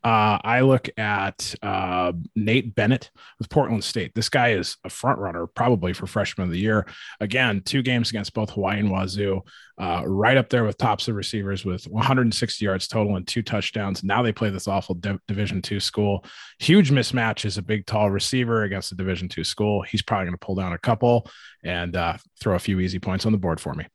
[0.03, 4.13] uh, I look at uh, Nate Bennett with Portland State.
[4.13, 6.85] This guy is a front runner, probably for freshman of the year.
[7.19, 9.41] Again, two games against both Hawaii and Wazoo,
[9.79, 14.03] uh, right up there with tops of receivers with 160 yards total and two touchdowns.
[14.03, 16.23] Now they play this awful Division two school.
[16.59, 19.81] Huge mismatch is a big, tall receiver against a Division two school.
[19.81, 21.29] He's probably going to pull down a couple
[21.63, 23.85] and uh, throw a few easy points on the board for me.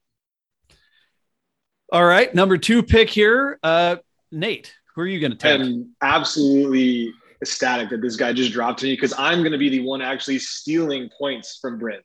[1.93, 3.97] All right, number two pick here, uh,
[4.31, 4.75] Nate.
[4.95, 5.61] Who are you going to take?
[5.61, 9.69] I'm absolutely ecstatic that this guy just dropped to me because I'm going to be
[9.69, 12.05] the one actually stealing points from Brent.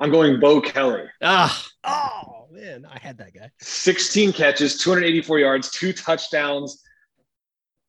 [0.00, 1.04] I'm going Bo Kelly.
[1.22, 3.50] Ah, oh man, I had that guy.
[3.60, 6.82] 16 catches, 284 yards, two touchdowns.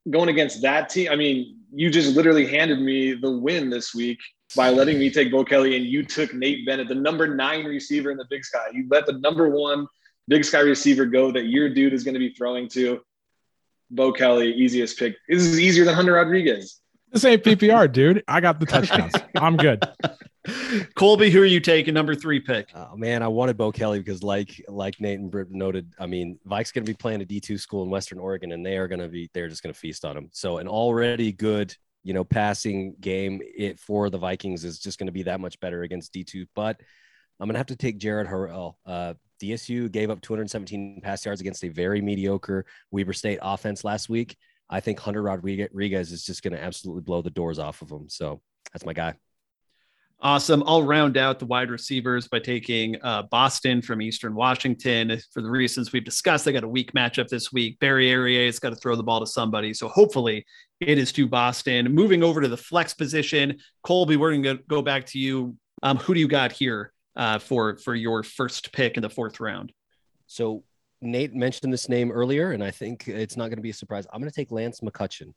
[0.08, 4.20] Going against that team, I mean, you just literally handed me the win this week
[4.54, 8.12] by letting me take Bo Kelly, and you took Nate Bennett, the number nine receiver
[8.12, 8.66] in the Big Sky.
[8.72, 9.88] You let the number one
[10.28, 13.00] Big Sky receiver go that your dude is going to be throwing to.
[13.90, 15.16] Bo Kelly, easiest pick.
[15.28, 16.80] This is easier than Hunter Rodriguez.
[17.12, 18.24] This ain't PPR, dude.
[18.26, 19.14] I got the touchdowns.
[19.36, 19.82] I'm good.
[20.96, 21.94] Colby, who are you taking?
[21.94, 22.68] Number three pick.
[22.74, 26.38] Oh man, I wanted Bo Kelly because, like, like Nate and Britt noted, I mean,
[26.44, 28.88] Vike's going to be playing a D two school in Western Oregon, and they are
[28.88, 30.28] going to be they're just going to feast on him.
[30.32, 35.06] So, an already good, you know, passing game it for the Vikings is just going
[35.06, 36.46] to be that much better against D two.
[36.54, 36.80] But
[37.40, 38.74] I'm going to have to take Jared Harrell.
[38.84, 44.08] Uh, DSU gave up 217 pass yards against a very mediocre Weber State offense last
[44.08, 44.36] week.
[44.68, 48.08] I think Hunter Rodriguez is just going to absolutely blow the doors off of them.
[48.08, 48.40] So
[48.72, 49.14] that's my guy.
[50.18, 50.62] Awesome.
[50.66, 55.50] I'll round out the wide receivers by taking uh, Boston from Eastern Washington for the
[55.50, 56.46] reasons we've discussed.
[56.46, 57.78] They got a weak matchup this week.
[57.80, 59.74] Barriere's got to throw the ball to somebody.
[59.74, 60.46] So hopefully
[60.80, 61.92] it is to Boston.
[61.94, 65.54] Moving over to the flex position, Colby, we're going to go back to you.
[65.82, 69.40] Um, who do you got here uh, for for your first pick in the fourth
[69.40, 69.72] round?
[70.26, 70.64] So
[71.00, 74.06] Nate mentioned this name earlier, and I think it's not going to be a surprise.
[74.12, 75.32] I'm going to take Lance McCutcheon,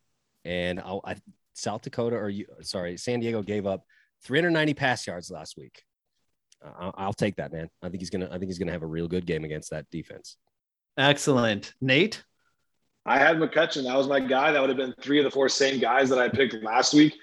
[0.45, 1.15] and I'll, I,
[1.53, 3.83] South Dakota or you, sorry, San Diego gave up
[4.23, 5.83] 390 pass yards last week.
[6.63, 7.69] Uh, I'll take that, man.
[7.81, 8.27] I think he's gonna.
[8.27, 10.37] I think he's gonna have a real good game against that defense.
[10.97, 12.23] Excellent, Nate.
[13.05, 13.85] I had McCutcheon.
[13.85, 14.51] That was my guy.
[14.51, 17.15] That would have been three of the four same guys that I picked last week.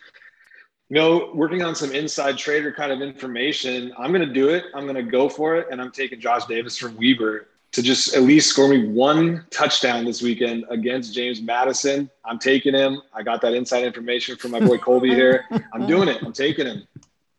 [0.89, 4.65] You know, working on some inside trader kind of information, I'm going to do it.
[4.75, 5.67] I'm going to go for it.
[5.71, 10.05] And I'm taking Josh Davis from Weber to just at least score me one touchdown
[10.05, 12.09] this weekend against James Madison.
[12.25, 13.03] I'm taking him.
[13.13, 15.45] I got that inside information from my boy Colby here.
[15.75, 16.23] I'm doing it.
[16.23, 16.87] I'm taking him.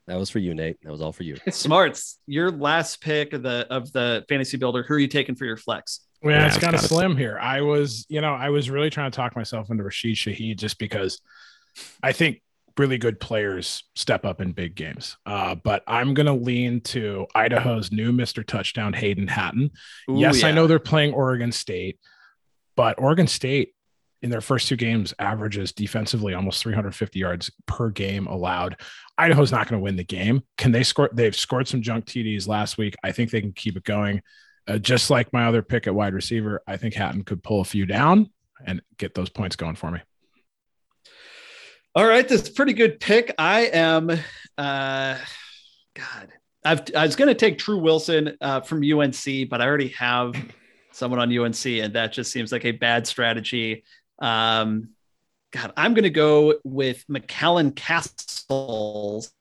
[0.07, 0.81] That was for you, Nate.
[0.83, 1.37] That was all for you.
[1.49, 2.19] Smarts.
[2.27, 4.83] Your last pick of the of the fantasy builder.
[4.83, 6.01] Who are you taking for your flex?
[6.21, 7.37] Yeah, yeah it's kind of slim here.
[7.39, 10.79] I was, you know, I was really trying to talk myself into Rashid Shaheed just
[10.79, 11.19] because
[12.01, 12.41] I think
[12.77, 15.17] really good players step up in big games.
[15.25, 18.45] Uh, but I'm going to lean to Idaho's new Mr.
[18.45, 19.71] Touchdown, Hayden Hatton.
[20.09, 20.47] Ooh, yes, yeah.
[20.47, 21.99] I know they're playing Oregon State,
[22.75, 23.73] but Oregon State
[24.21, 28.77] in their first two games averages defensively almost 350 yards per game allowed.
[29.17, 30.41] Idaho's not going to win the game.
[30.57, 31.09] Can they score?
[31.13, 32.95] They've scored some junk TDs last week.
[33.03, 34.21] I think they can keep it going.
[34.67, 37.65] Uh, just like my other pick at wide receiver, I think Hatton could pull a
[37.65, 38.29] few down
[38.65, 39.99] and get those points going for me.
[41.97, 43.33] All right, this is a pretty good pick.
[43.39, 45.17] I am, uh,
[45.95, 46.27] God,
[46.63, 50.35] I've, I was going to take True Wilson uh, from UNC, but I already have
[50.91, 53.83] someone on UNC, and that just seems like a bad strategy.
[54.19, 54.89] Um,
[55.51, 59.31] God, I'm going to go with McCallan Castles,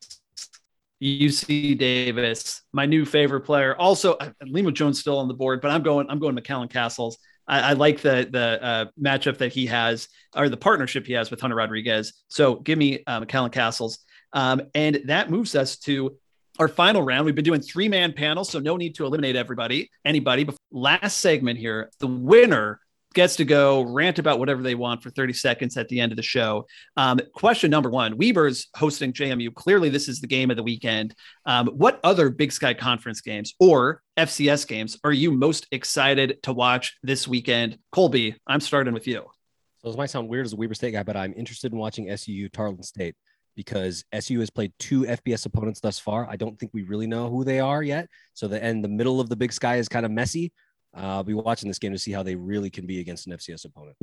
[1.03, 3.77] UC Davis, my new favorite player.
[3.77, 6.07] Also, Lima Jones still on the board, but I'm going.
[6.09, 7.19] I'm going McCallan Castles.
[7.49, 11.31] I, I like the the uh, matchup that he has or the partnership he has
[11.31, 12.13] with Hunter Rodriguez.
[12.29, 13.99] So give me uh, McCallan Castles.
[14.33, 16.17] Um, and that moves us to
[16.59, 17.27] our final round.
[17.27, 20.49] We've been doing three man panels, so no need to eliminate everybody, anybody.
[20.71, 22.81] Last segment here, the winner
[23.17, 26.17] gets to go rant about whatever they want for 30 seconds at the end of
[26.17, 26.67] the show.
[26.97, 29.53] Um, question number one Weber's hosting JMU.
[29.55, 31.15] Clearly, this is the game of the weekend.
[31.47, 36.53] Um, what other Big Sky Conference games or FCS games are you most excited to
[36.53, 37.79] watch this weekend?
[37.91, 39.25] Colby, I'm starting with you.
[39.79, 42.07] So this might sound weird as a Weber State guy, but I'm interested in watching
[42.07, 43.17] SUU Tarleton State
[43.57, 46.29] because SU has played two FBS opponents thus far.
[46.29, 48.09] I don't think we really know who they are yet.
[48.35, 50.53] So the and the middle of the Big Sky is kind of messy.
[50.97, 53.35] Uh, I'll be watching this game to see how they really can be against an
[53.35, 53.97] FCS opponent.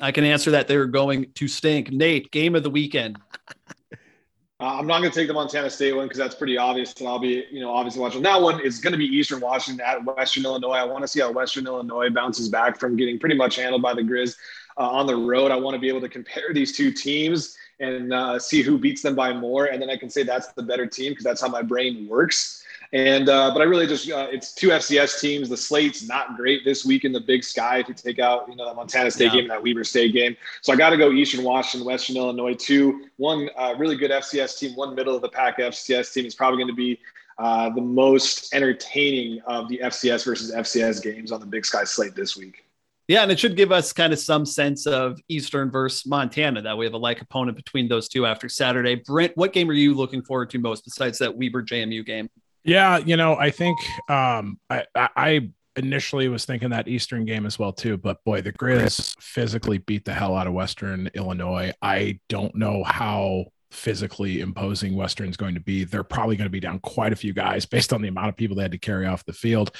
[0.00, 0.68] I can answer that.
[0.68, 1.90] They're going to stink.
[1.90, 3.18] Nate, game of the weekend.
[4.58, 7.06] Uh, I'm not going to take the Montana State one because that's pretty obvious, and
[7.06, 8.58] I'll be, you know, obviously watching that one.
[8.64, 10.76] It's going to be Eastern Washington at Western Illinois.
[10.76, 13.92] I want to see how Western Illinois bounces back from getting pretty much handled by
[13.92, 14.34] the Grizz
[14.78, 15.50] uh, on the road.
[15.50, 19.02] I want to be able to compare these two teams and uh, see who beats
[19.02, 21.48] them by more, and then I can say that's the better team because that's how
[21.48, 22.64] my brain works.
[22.96, 25.50] And uh, but I really just uh, it's two FCS teams.
[25.50, 28.56] The slate's not great this week in the Big Sky if you take out you
[28.56, 29.32] know that Montana State yeah.
[29.32, 30.34] game and that Weber State game.
[30.62, 32.54] So I got to go Eastern Washington, Western Illinois.
[32.54, 36.34] Two, one uh, really good FCS team, one middle of the pack FCS team is
[36.34, 36.98] probably going to be
[37.36, 42.14] uh, the most entertaining of the FCS versus FCS games on the Big Sky slate
[42.14, 42.64] this week.
[43.08, 46.78] Yeah, and it should give us kind of some sense of Eastern versus Montana that
[46.78, 48.94] we have a like opponent between those two after Saturday.
[48.94, 52.30] Brent, what game are you looking forward to most besides that Weber JMU game?
[52.66, 53.78] Yeah, you know, I think
[54.10, 58.52] um, I, I initially was thinking that Eastern game as well too, but boy, the
[58.52, 61.72] Grizz physically beat the hell out of Western Illinois.
[61.80, 65.84] I don't know how physically imposing Western's going to be.
[65.84, 68.36] They're probably going to be down quite a few guys based on the amount of
[68.36, 69.70] people they had to carry off the field.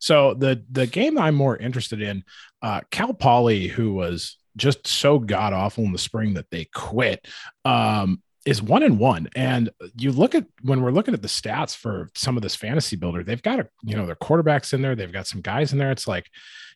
[0.00, 2.24] So the the game I'm more interested in,
[2.62, 7.26] uh, Cal Poly, who was just so god awful in the spring that they quit.
[7.64, 9.28] Um, is one and one.
[9.36, 12.96] And you look at when we're looking at the stats for some of this fantasy
[12.96, 15.78] builder, they've got a, you know, their quarterbacks in there, they've got some guys in
[15.78, 15.92] there.
[15.92, 16.28] It's like,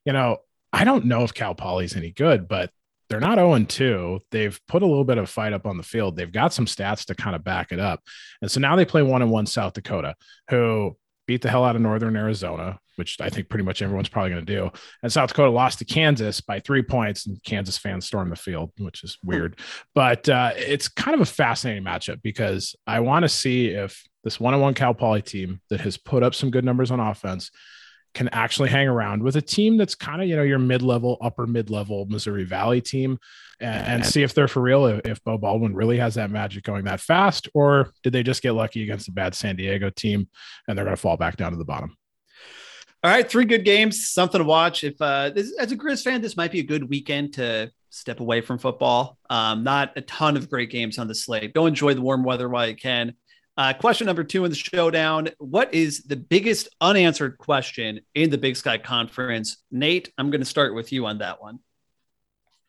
[0.05, 0.39] you know,
[0.73, 2.71] I don't know if Cal Poly's any good, but
[3.09, 4.21] they're not 0 2.
[4.31, 6.17] They've put a little bit of fight up on the field.
[6.17, 8.03] They've got some stats to kind of back it up.
[8.43, 10.15] And so now they play one and one South Dakota,
[10.51, 14.31] who beat the hell out of Northern Arizona, which I think pretty much everyone's probably
[14.31, 14.71] going to do.
[15.03, 18.73] And South Dakota lost to Kansas by three points, and Kansas fans stormed the field,
[18.79, 19.61] which is weird.
[19.95, 24.41] But uh, it's kind of a fascinating matchup because I want to see if this
[24.41, 27.51] one on one Cal Poly team that has put up some good numbers on offense
[28.17, 31.47] can actually hang around with a team that's kind of you know your mid-level, upper
[31.47, 33.19] mid-level Missouri Valley team,
[33.61, 34.87] and, and see if they're for real.
[34.87, 38.43] If, if Beau Baldwin really has that magic going that fast, or did they just
[38.43, 40.29] get lucky against a bad San Diego team
[40.67, 41.95] and they're going to fall back down to the bottom?
[43.05, 44.83] All right, three good games, something to watch.
[44.83, 48.21] If uh, this, as a Grizz fan, this might be a good weekend to step
[48.21, 49.19] away from football.
[49.31, 51.55] Um, not a ton of great games on the slate.
[51.55, 53.15] Go enjoy the warm weather while you can.
[53.57, 58.39] Uh, question number two in the showdown: What is the biggest unanswered question in the
[58.39, 59.59] Big Sky Conference?
[59.71, 61.61] Nate, I'm going to start with you on that one.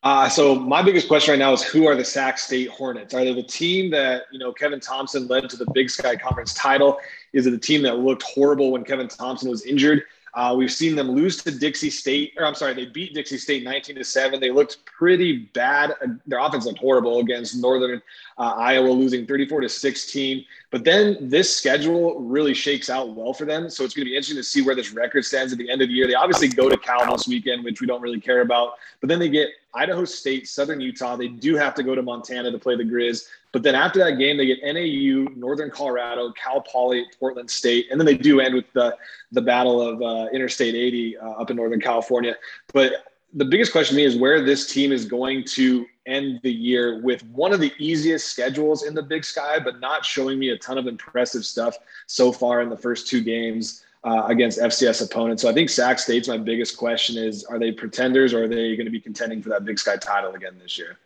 [0.03, 3.13] Uh, so my biggest question right now is who are the Sac State Hornets?
[3.13, 6.53] Are they the team that you know Kevin Thompson led to the Big Sky Conference
[6.53, 6.99] title?
[7.33, 10.03] Is it the team that looked horrible when Kevin Thompson was injured?
[10.37, 13.63] Uh, we've seen them lose to Dixie State, or I'm sorry, they beat Dixie State
[13.63, 14.39] 19 to seven.
[14.39, 15.95] They looked pretty bad.
[16.27, 17.99] Their offense looked horrible against Northern
[18.37, 20.45] uh, Iowa, losing 34 to 16.
[20.69, 23.67] But then this schedule really shakes out well for them.
[23.67, 25.81] So it's going to be interesting to see where this record stands at the end
[25.81, 26.05] of the year.
[26.05, 28.73] They obviously go to Cal this weekend, which we don't really care about.
[29.01, 31.15] But then they get Idaho State, Southern Utah.
[31.15, 33.27] They do have to go to Montana to play the Grizz.
[33.51, 37.99] But then after that game, they get NAU, Northern Colorado, Cal Poly, Portland State, and
[37.99, 38.97] then they do end with the
[39.31, 42.35] the battle of uh, Interstate 80 uh, up in Northern California.
[42.73, 46.51] But the biggest question to me is where this team is going to end the
[46.51, 50.49] year with one of the easiest schedules in the Big Sky, but not showing me
[50.49, 53.83] a ton of impressive stuff so far in the first two games.
[54.03, 55.41] Uh, against FCS opponents.
[55.41, 58.75] So I think Sac State's my biggest question is are they pretenders or are they
[58.75, 60.97] going to be contending for that Big Sky title again this year?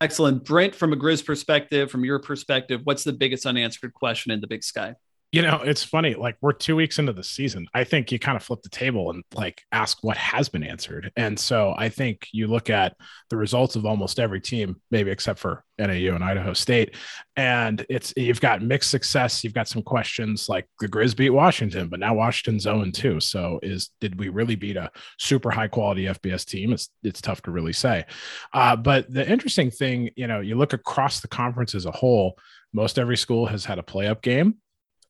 [0.00, 0.44] Excellent.
[0.44, 4.46] Brint, from a Grizz perspective, from your perspective, what's the biggest unanswered question in the
[4.46, 4.96] Big Sky?
[5.30, 6.14] You know, it's funny.
[6.14, 7.66] Like we're two weeks into the season.
[7.74, 11.12] I think you kind of flip the table and like ask what has been answered.
[11.16, 12.96] And so I think you look at
[13.28, 16.96] the results of almost every team, maybe except for NAU and Idaho State,
[17.36, 19.44] and it's you've got mixed success.
[19.44, 23.20] You've got some questions like the Grizz beat Washington, but now Washington's 0 2.
[23.20, 26.72] So is did we really beat a super high quality FBS team?
[26.72, 28.06] It's it's tough to really say.
[28.54, 32.38] Uh, but the interesting thing, you know, you look across the conference as a whole.
[32.72, 34.56] Most every school has had a play up game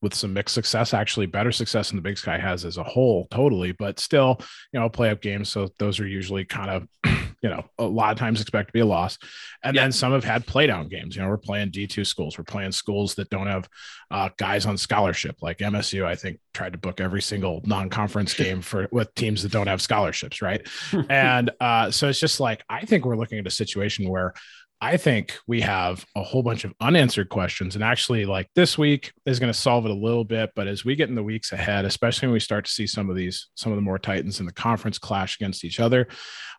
[0.00, 3.26] with some mixed success, actually better success than the Big Sky has as a whole,
[3.30, 3.72] totally.
[3.72, 4.38] But still,
[4.72, 5.48] you know, play up games.
[5.48, 6.88] So those are usually kind of,
[7.42, 9.18] you know, a lot of times expect to be a loss.
[9.62, 9.82] And yeah.
[9.82, 11.16] then some have had play down games.
[11.16, 13.68] You know, we're playing D2 schools, we're playing schools that don't have
[14.11, 18.34] uh, guys on scholarship, like MSU, I think tried to book every single non conference
[18.42, 20.40] game for with teams that don't have scholarships.
[20.40, 20.66] Right.
[21.08, 24.32] and uh, so it's just like, I think we're looking at a situation where
[24.80, 27.74] I think we have a whole bunch of unanswered questions.
[27.74, 30.50] And actually, like this week is going to solve it a little bit.
[30.54, 33.10] But as we get in the weeks ahead, especially when we start to see some
[33.10, 36.06] of these, some of the more Titans in the conference clash against each other,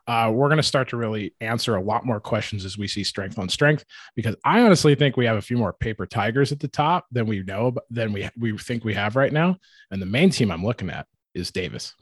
[0.05, 3.05] uh, we're going to start to really answer a lot more questions as we see
[3.05, 3.85] strength on strength.
[4.15, 7.25] Because I honestly think we have a few more paper tigers at the top than
[7.25, 9.55] we know, than we, we think we have right now.
[9.91, 11.93] And the main team I'm looking at is Davis.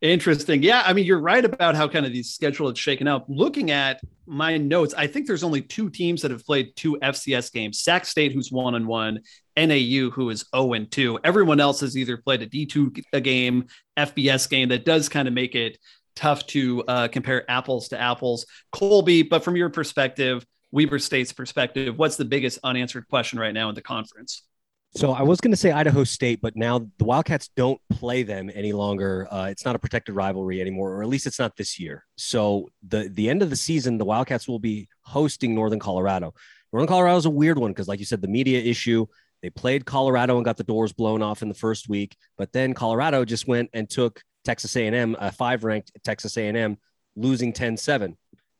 [0.00, 0.62] Interesting.
[0.62, 0.82] Yeah.
[0.86, 3.26] I mean, you're right about how kind of these schedule is shaken up.
[3.28, 7.52] Looking at my notes, I think there's only two teams that have played two FCS
[7.52, 9.20] games Sac State, who's one and one,
[9.58, 11.20] NAU, who is 0 and 2.
[11.22, 13.66] Everyone else has either played a D2 a game,
[13.98, 14.70] FBS game.
[14.70, 15.76] That does kind of make it
[16.16, 18.46] tough to uh, compare apples to apples.
[18.72, 23.68] Colby, but from your perspective, Weber State's perspective, what's the biggest unanswered question right now
[23.68, 24.44] in the conference?
[24.92, 28.50] So I was going to say Idaho State, but now the Wildcats don't play them
[28.52, 29.28] any longer.
[29.30, 32.04] Uh, it's not a protected rivalry anymore, or at least it's not this year.
[32.16, 36.34] So the the end of the season, the Wildcats will be hosting Northern Colorado.
[36.72, 39.06] Northern Colorado is a weird one because, like you said, the media issue.
[39.42, 42.74] They played Colorado and got the doors blown off in the first week, but then
[42.74, 46.76] Colorado just went and took Texas A&M, a five ranked Texas A&M,
[47.16, 48.16] losing 10-7.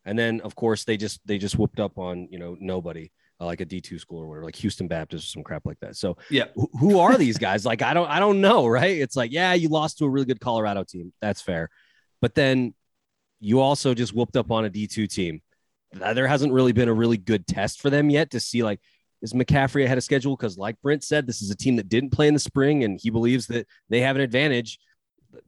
[0.07, 3.47] and then of course they just they just whooped up on you know nobody uh,
[3.47, 5.97] like a D2 school or whatever, like Houston Baptist or some crap like that.
[5.97, 7.65] So yeah, wh- who are these guys?
[7.65, 8.67] like, I don't, I don't know.
[8.67, 8.99] Right.
[8.99, 11.13] It's like, yeah, you lost to a really good Colorado team.
[11.21, 11.71] That's fair.
[12.21, 12.75] But then
[13.41, 15.41] you also just whooped up on a D2 team.
[15.93, 18.81] There hasn't really been a really good test for them yet to see like,
[19.23, 20.37] is McCaffrey ahead of schedule?
[20.37, 22.99] Because like Brint said, this is a team that didn't play in the spring and
[23.01, 24.79] he believes that they have an advantage.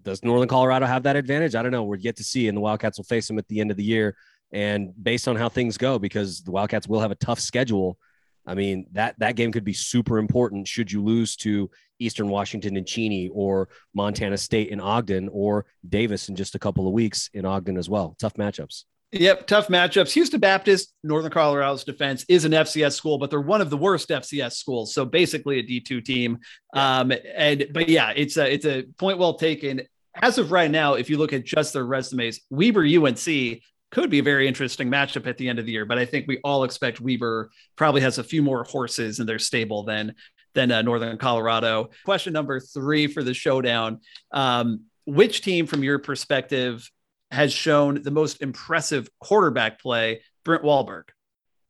[0.03, 1.55] Does Northern Colorado have that advantage?
[1.55, 1.85] I don't know.
[1.85, 3.83] We're yet to see, and the Wildcats will face them at the end of the
[3.83, 4.17] year.
[4.53, 7.99] And based on how things go, because the Wildcats will have a tough schedule,
[8.47, 10.69] I mean that that game could be super important.
[10.69, 16.29] Should you lose to Eastern Washington and Cheney, or Montana State in Ogden, or Davis
[16.29, 18.17] in just a couple of weeks in Ogden as well?
[18.19, 18.85] Tough matchups.
[19.13, 20.13] Yep, tough matchups.
[20.13, 24.09] Houston Baptist, Northern Colorado's defense is an FCS school, but they're one of the worst
[24.09, 24.95] FCS schools.
[24.95, 26.39] So basically a D2 team.
[26.75, 27.01] Yeah.
[27.01, 29.83] Um, and but yeah, it's a it's a point well taken.
[30.15, 33.61] As of right now, if you look at just their resumes, Weber UNC
[33.93, 35.85] could be a very interesting matchup at the end of the year.
[35.85, 39.39] But I think we all expect Weber probably has a few more horses in their
[39.39, 40.15] stable than
[40.55, 41.91] than uh, Northern Colorado.
[42.05, 44.01] Question number three for the showdown:
[44.33, 46.91] um, Which team, from your perspective,
[47.31, 50.23] has shown the most impressive quarterback play?
[50.45, 51.05] Brint Wahlberg.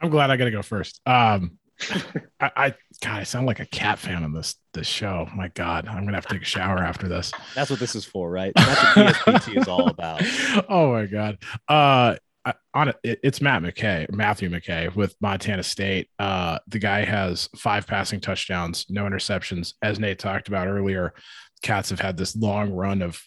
[0.01, 1.01] I'm glad I got to go first.
[1.05, 1.59] Um,
[2.41, 5.29] I, I God, I sound like a cat fan on this this show.
[5.35, 7.33] My God, I'm gonna have to take a shower after this.
[7.55, 8.53] That's what this is for, right?
[8.55, 10.23] That's what BSPN is all about.
[10.69, 11.39] Oh my God.
[11.69, 16.09] Uh, I, on it, it's Matt McKay, Matthew McKay with Montana State.
[16.19, 19.75] Uh, the guy has five passing touchdowns, no interceptions.
[19.83, 21.15] As Nate talked about earlier,
[21.63, 23.21] Cats have had this long run of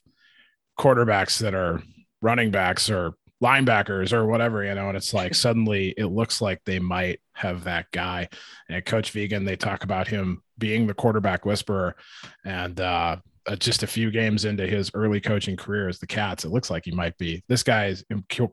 [0.78, 1.82] quarterbacks that are
[2.22, 3.14] running backs or
[3.46, 7.64] linebackers or whatever, you know, and it's like suddenly it looks like they might have
[7.66, 8.30] that guy.
[8.70, 11.96] And Coach Vigen, they talk about him being the quarterback whisperer.
[12.44, 13.18] And uh,
[13.48, 16.72] uh, just a few games into his early coaching career as the Cats, it looks
[16.72, 17.44] like he might be.
[17.48, 18.04] This guy's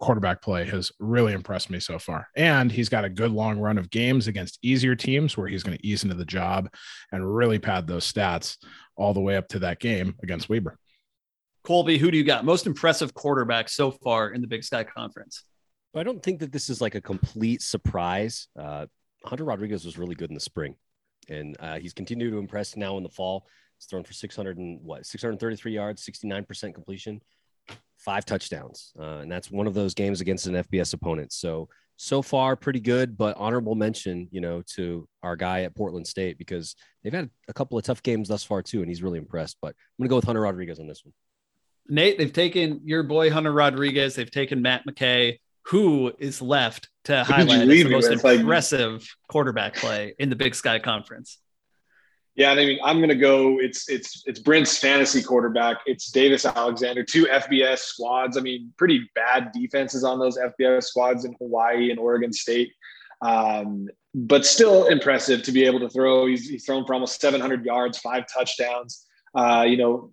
[0.00, 2.28] quarterback play has really impressed me so far.
[2.36, 5.78] And he's got a good long run of games against easier teams where he's going
[5.78, 6.68] to ease into the job
[7.10, 8.58] and really pad those stats
[8.96, 10.76] all the way up to that game against Weber.
[11.64, 12.44] Colby, who do you got?
[12.44, 15.44] Most impressive quarterback so far in the Big Sky Conference?
[15.94, 18.48] I don't think that this is like a complete surprise.
[18.58, 18.86] Uh,
[19.24, 20.74] Hunter Rodriguez was really good in the spring,
[21.28, 23.46] and uh, he's continued to impress now in the fall.
[23.78, 27.20] He's thrown for 600 and what 633 yards, 69% completion,
[27.98, 31.32] five touchdowns, uh, and that's one of those games against an FBS opponent.
[31.32, 36.06] So so far pretty good, but honorable mention, you know, to our guy at Portland
[36.06, 39.18] State because they've had a couple of tough games thus far too, and he's really
[39.18, 39.58] impressed.
[39.62, 41.12] But I'm gonna go with Hunter Rodriguez on this one.
[41.88, 44.14] Nate, they've taken your boy Hunter Rodriguez.
[44.14, 45.38] They've taken Matt McKay.
[45.66, 49.08] Who is left to highlight as the most impressive like...
[49.28, 51.38] quarterback play in the Big Sky Conference?
[52.34, 53.58] Yeah, I mean, I'm gonna go.
[53.60, 55.78] It's it's it's Brint's fantasy quarterback.
[55.84, 57.04] It's Davis Alexander.
[57.04, 58.38] Two FBS squads.
[58.38, 62.72] I mean, pretty bad defenses on those FBS squads in Hawaii and Oregon State,
[63.20, 66.26] um, but still impressive to be able to throw.
[66.26, 69.06] He's, he's thrown for almost 700 yards, five touchdowns.
[69.34, 70.10] Uh, you know,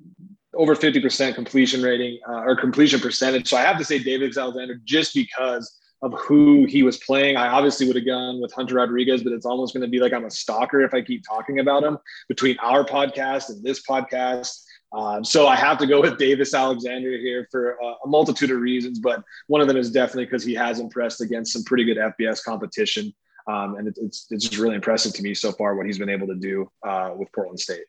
[0.55, 3.47] over 50% completion rating uh, or completion percentage.
[3.47, 7.35] So I have to say Davis Alexander just because of who he was playing.
[7.35, 10.13] I obviously would have gone with Hunter Rodriguez, but it's almost going to be like
[10.13, 11.97] I'm a stalker if I keep talking about him
[12.27, 14.63] between our podcast and this podcast.
[14.91, 18.59] Um, so I have to go with Davis Alexander here for a, a multitude of
[18.59, 21.97] reasons, but one of them is definitely because he has impressed against some pretty good
[21.97, 23.13] FBS competition.
[23.47, 26.09] Um, and it, it's, it's just really impressive to me so far what he's been
[26.09, 27.83] able to do uh, with Portland State.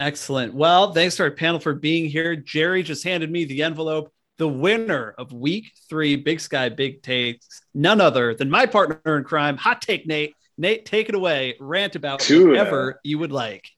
[0.00, 0.54] Excellent.
[0.54, 2.36] Well, thanks to our panel for being here.
[2.36, 4.12] Jerry just handed me the envelope.
[4.36, 9.24] The winner of week three, Big Sky Big Takes, none other than my partner in
[9.24, 10.34] crime, Hot Take Nate.
[10.56, 11.56] Nate, take it away.
[11.58, 13.68] Rant about two, whatever you would like.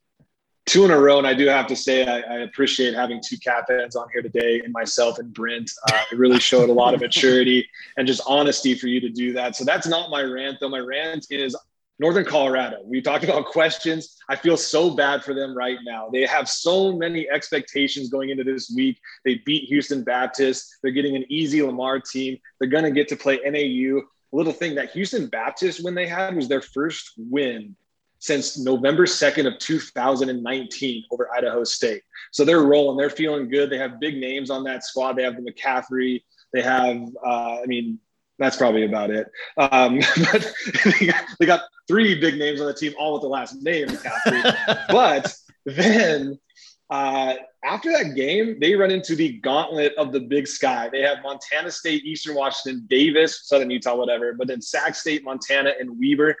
[0.67, 3.37] Two in a row, and I do have to say I, I appreciate having two
[3.39, 5.71] cat fans on here today, and myself and Brint.
[5.91, 7.67] Uh, it really showed a lot of maturity
[7.97, 9.55] and just honesty for you to do that.
[9.55, 10.69] So that's not my rant, though.
[10.69, 11.55] My rant is
[12.01, 12.79] Northern Colorado.
[12.83, 14.17] We talked about questions.
[14.27, 16.09] I feel so bad for them right now.
[16.11, 18.99] They have so many expectations going into this week.
[19.23, 20.77] They beat Houston Baptist.
[20.81, 22.39] They're getting an easy Lamar team.
[22.59, 23.99] They're going to get to play NAU.
[23.99, 27.75] A little thing that Houston Baptist, when they had, was their first win
[28.17, 32.01] since November 2nd of 2019 over Idaho State.
[32.31, 32.97] So they're rolling.
[32.97, 33.69] They're feeling good.
[33.69, 35.13] They have big names on that squad.
[35.13, 36.23] They have the McCaffrey.
[36.51, 37.99] They have, uh, I mean,
[38.41, 39.31] that's probably about it.
[39.57, 39.99] Um,
[40.31, 43.61] but they got, they got, three big names on the team, all with the last
[43.61, 44.87] name McCaffrey.
[44.87, 45.35] but
[45.65, 46.39] then
[46.89, 47.33] uh,
[47.65, 50.87] after that game, they run into the gauntlet of the Big Sky.
[50.89, 55.73] They have Montana State, Eastern Washington, Davis, Southern Utah, whatever, but then Sac State, Montana,
[55.79, 56.35] and Weber.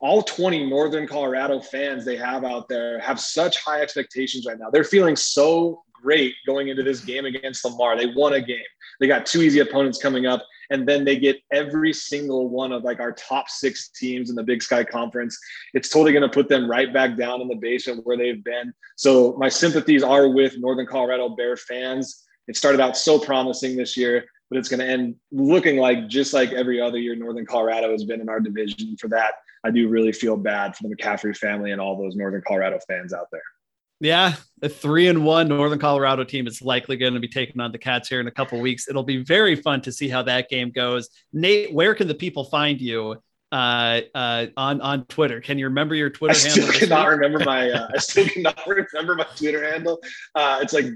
[0.00, 4.68] All 20 Northern Colorado fans they have out there have such high expectations right now.
[4.68, 7.96] They're feeling so great going into this game against Lamar.
[7.96, 8.58] They won a game.
[9.00, 12.84] They got two easy opponents coming up and then they get every single one of
[12.84, 15.38] like our top six teams in the Big Sky Conference.
[15.74, 18.72] It's totally going to put them right back down in the basement where they've been.
[18.96, 22.24] So my sympathies are with Northern Colorado Bear fans.
[22.48, 26.32] It started out so promising this year, but it's going to end looking like just
[26.32, 28.96] like every other year Northern Colorado has been in our division.
[28.96, 32.42] For that, I do really feel bad for the McCaffrey family and all those Northern
[32.46, 33.42] Colorado fans out there.
[34.00, 37.72] Yeah, a three and one Northern Colorado team is likely going to be taking on
[37.72, 38.88] the Cats here in a couple weeks.
[38.88, 41.08] It'll be very fun to see how that game goes.
[41.32, 43.16] Nate, where can the people find you
[43.52, 45.40] uh, uh, on on Twitter?
[45.40, 46.68] Can you remember your Twitter I handle?
[46.68, 47.70] Still cannot remember my.
[47.70, 49.98] Uh, I still cannot remember my Twitter handle.
[50.34, 50.86] Uh, it's like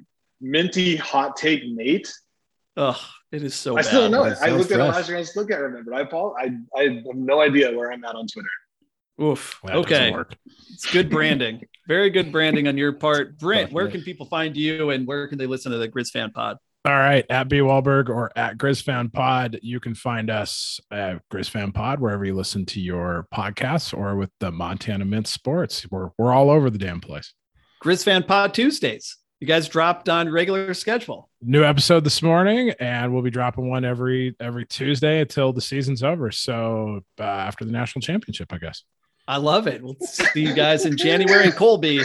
[0.42, 2.12] Minty Hot Take Nate.
[2.76, 3.00] Oh,
[3.32, 3.74] it is so.
[3.74, 3.84] I bad.
[3.86, 4.36] still know it.
[4.42, 4.78] I looked fresh.
[4.78, 5.18] at it last year.
[5.18, 5.94] I still can't remember.
[5.94, 8.48] I I I have no idea where I'm at on Twitter.
[9.20, 9.60] Oof.
[9.68, 10.14] okay.
[10.72, 11.62] It's good branding.
[11.86, 13.38] Very good branding on your part.
[13.38, 16.30] Brint, where can people find you and where can they listen to the Griz Fan
[16.30, 16.56] Pod?
[16.86, 21.74] All right, at B Wahlberg or at GrizFan Pod, you can find us at GrizFan
[21.74, 25.86] Pod wherever you listen to your podcasts or with the Montana Mint Sports.
[25.90, 27.34] We're we're all over the damn place.
[27.84, 29.18] GrizFan Pod Tuesdays.
[29.40, 31.28] You guys dropped on regular schedule.
[31.42, 36.02] New episode this morning, and we'll be dropping one every every Tuesday until the season's
[36.02, 36.30] over.
[36.30, 38.84] So uh, after the national championship, I guess.
[39.30, 39.80] I love it.
[39.80, 42.00] We'll see you guys in January in Colby.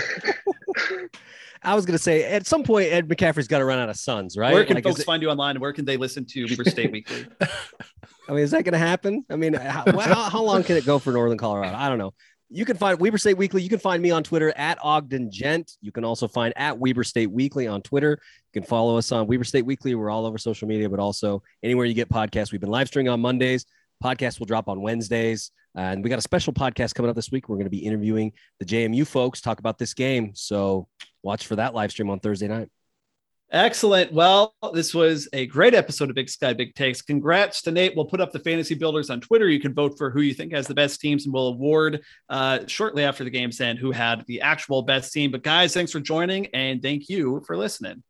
[1.63, 3.95] I was going to say at some point Ed McCaffrey's got to run out of
[3.95, 4.53] sons, right?
[4.53, 5.59] Where can Like, folks it- find you online?
[5.59, 7.25] Where can they listen to Weber State Weekly?
[7.41, 9.25] I mean, is that going to happen?
[9.31, 11.75] I mean, how, how, how long can it go for Northern Colorado?
[11.75, 12.13] I don't know.
[12.51, 13.63] You can find Weber State Weekly.
[13.63, 15.71] You can find me on Twitter at Ogden Gent.
[15.81, 18.19] You can also find at Weber State Weekly on Twitter.
[18.53, 19.95] You can follow us on Weber State Weekly.
[19.95, 22.51] We're all over social media, but also anywhere you get podcasts.
[22.51, 23.65] We've been live streaming on Mondays.
[24.03, 25.49] Podcasts will drop on Wednesdays.
[25.75, 27.49] And we got a special podcast coming up this week.
[27.49, 30.31] We're going to be interviewing the JMU folks, talk about this game.
[30.33, 30.87] So
[31.23, 32.69] watch for that live stream on Thursday night.
[33.51, 34.11] Excellent.
[34.11, 37.01] Well, this was a great episode of Big Sky Big Takes.
[37.01, 37.95] Congrats to Nate.
[37.95, 39.47] We'll put up the fantasy builders on Twitter.
[39.47, 42.59] You can vote for who you think has the best teams, and we'll award uh,
[42.65, 45.31] shortly after the game's end who had the actual best team.
[45.31, 48.03] But guys, thanks for joining, and thank you for listening.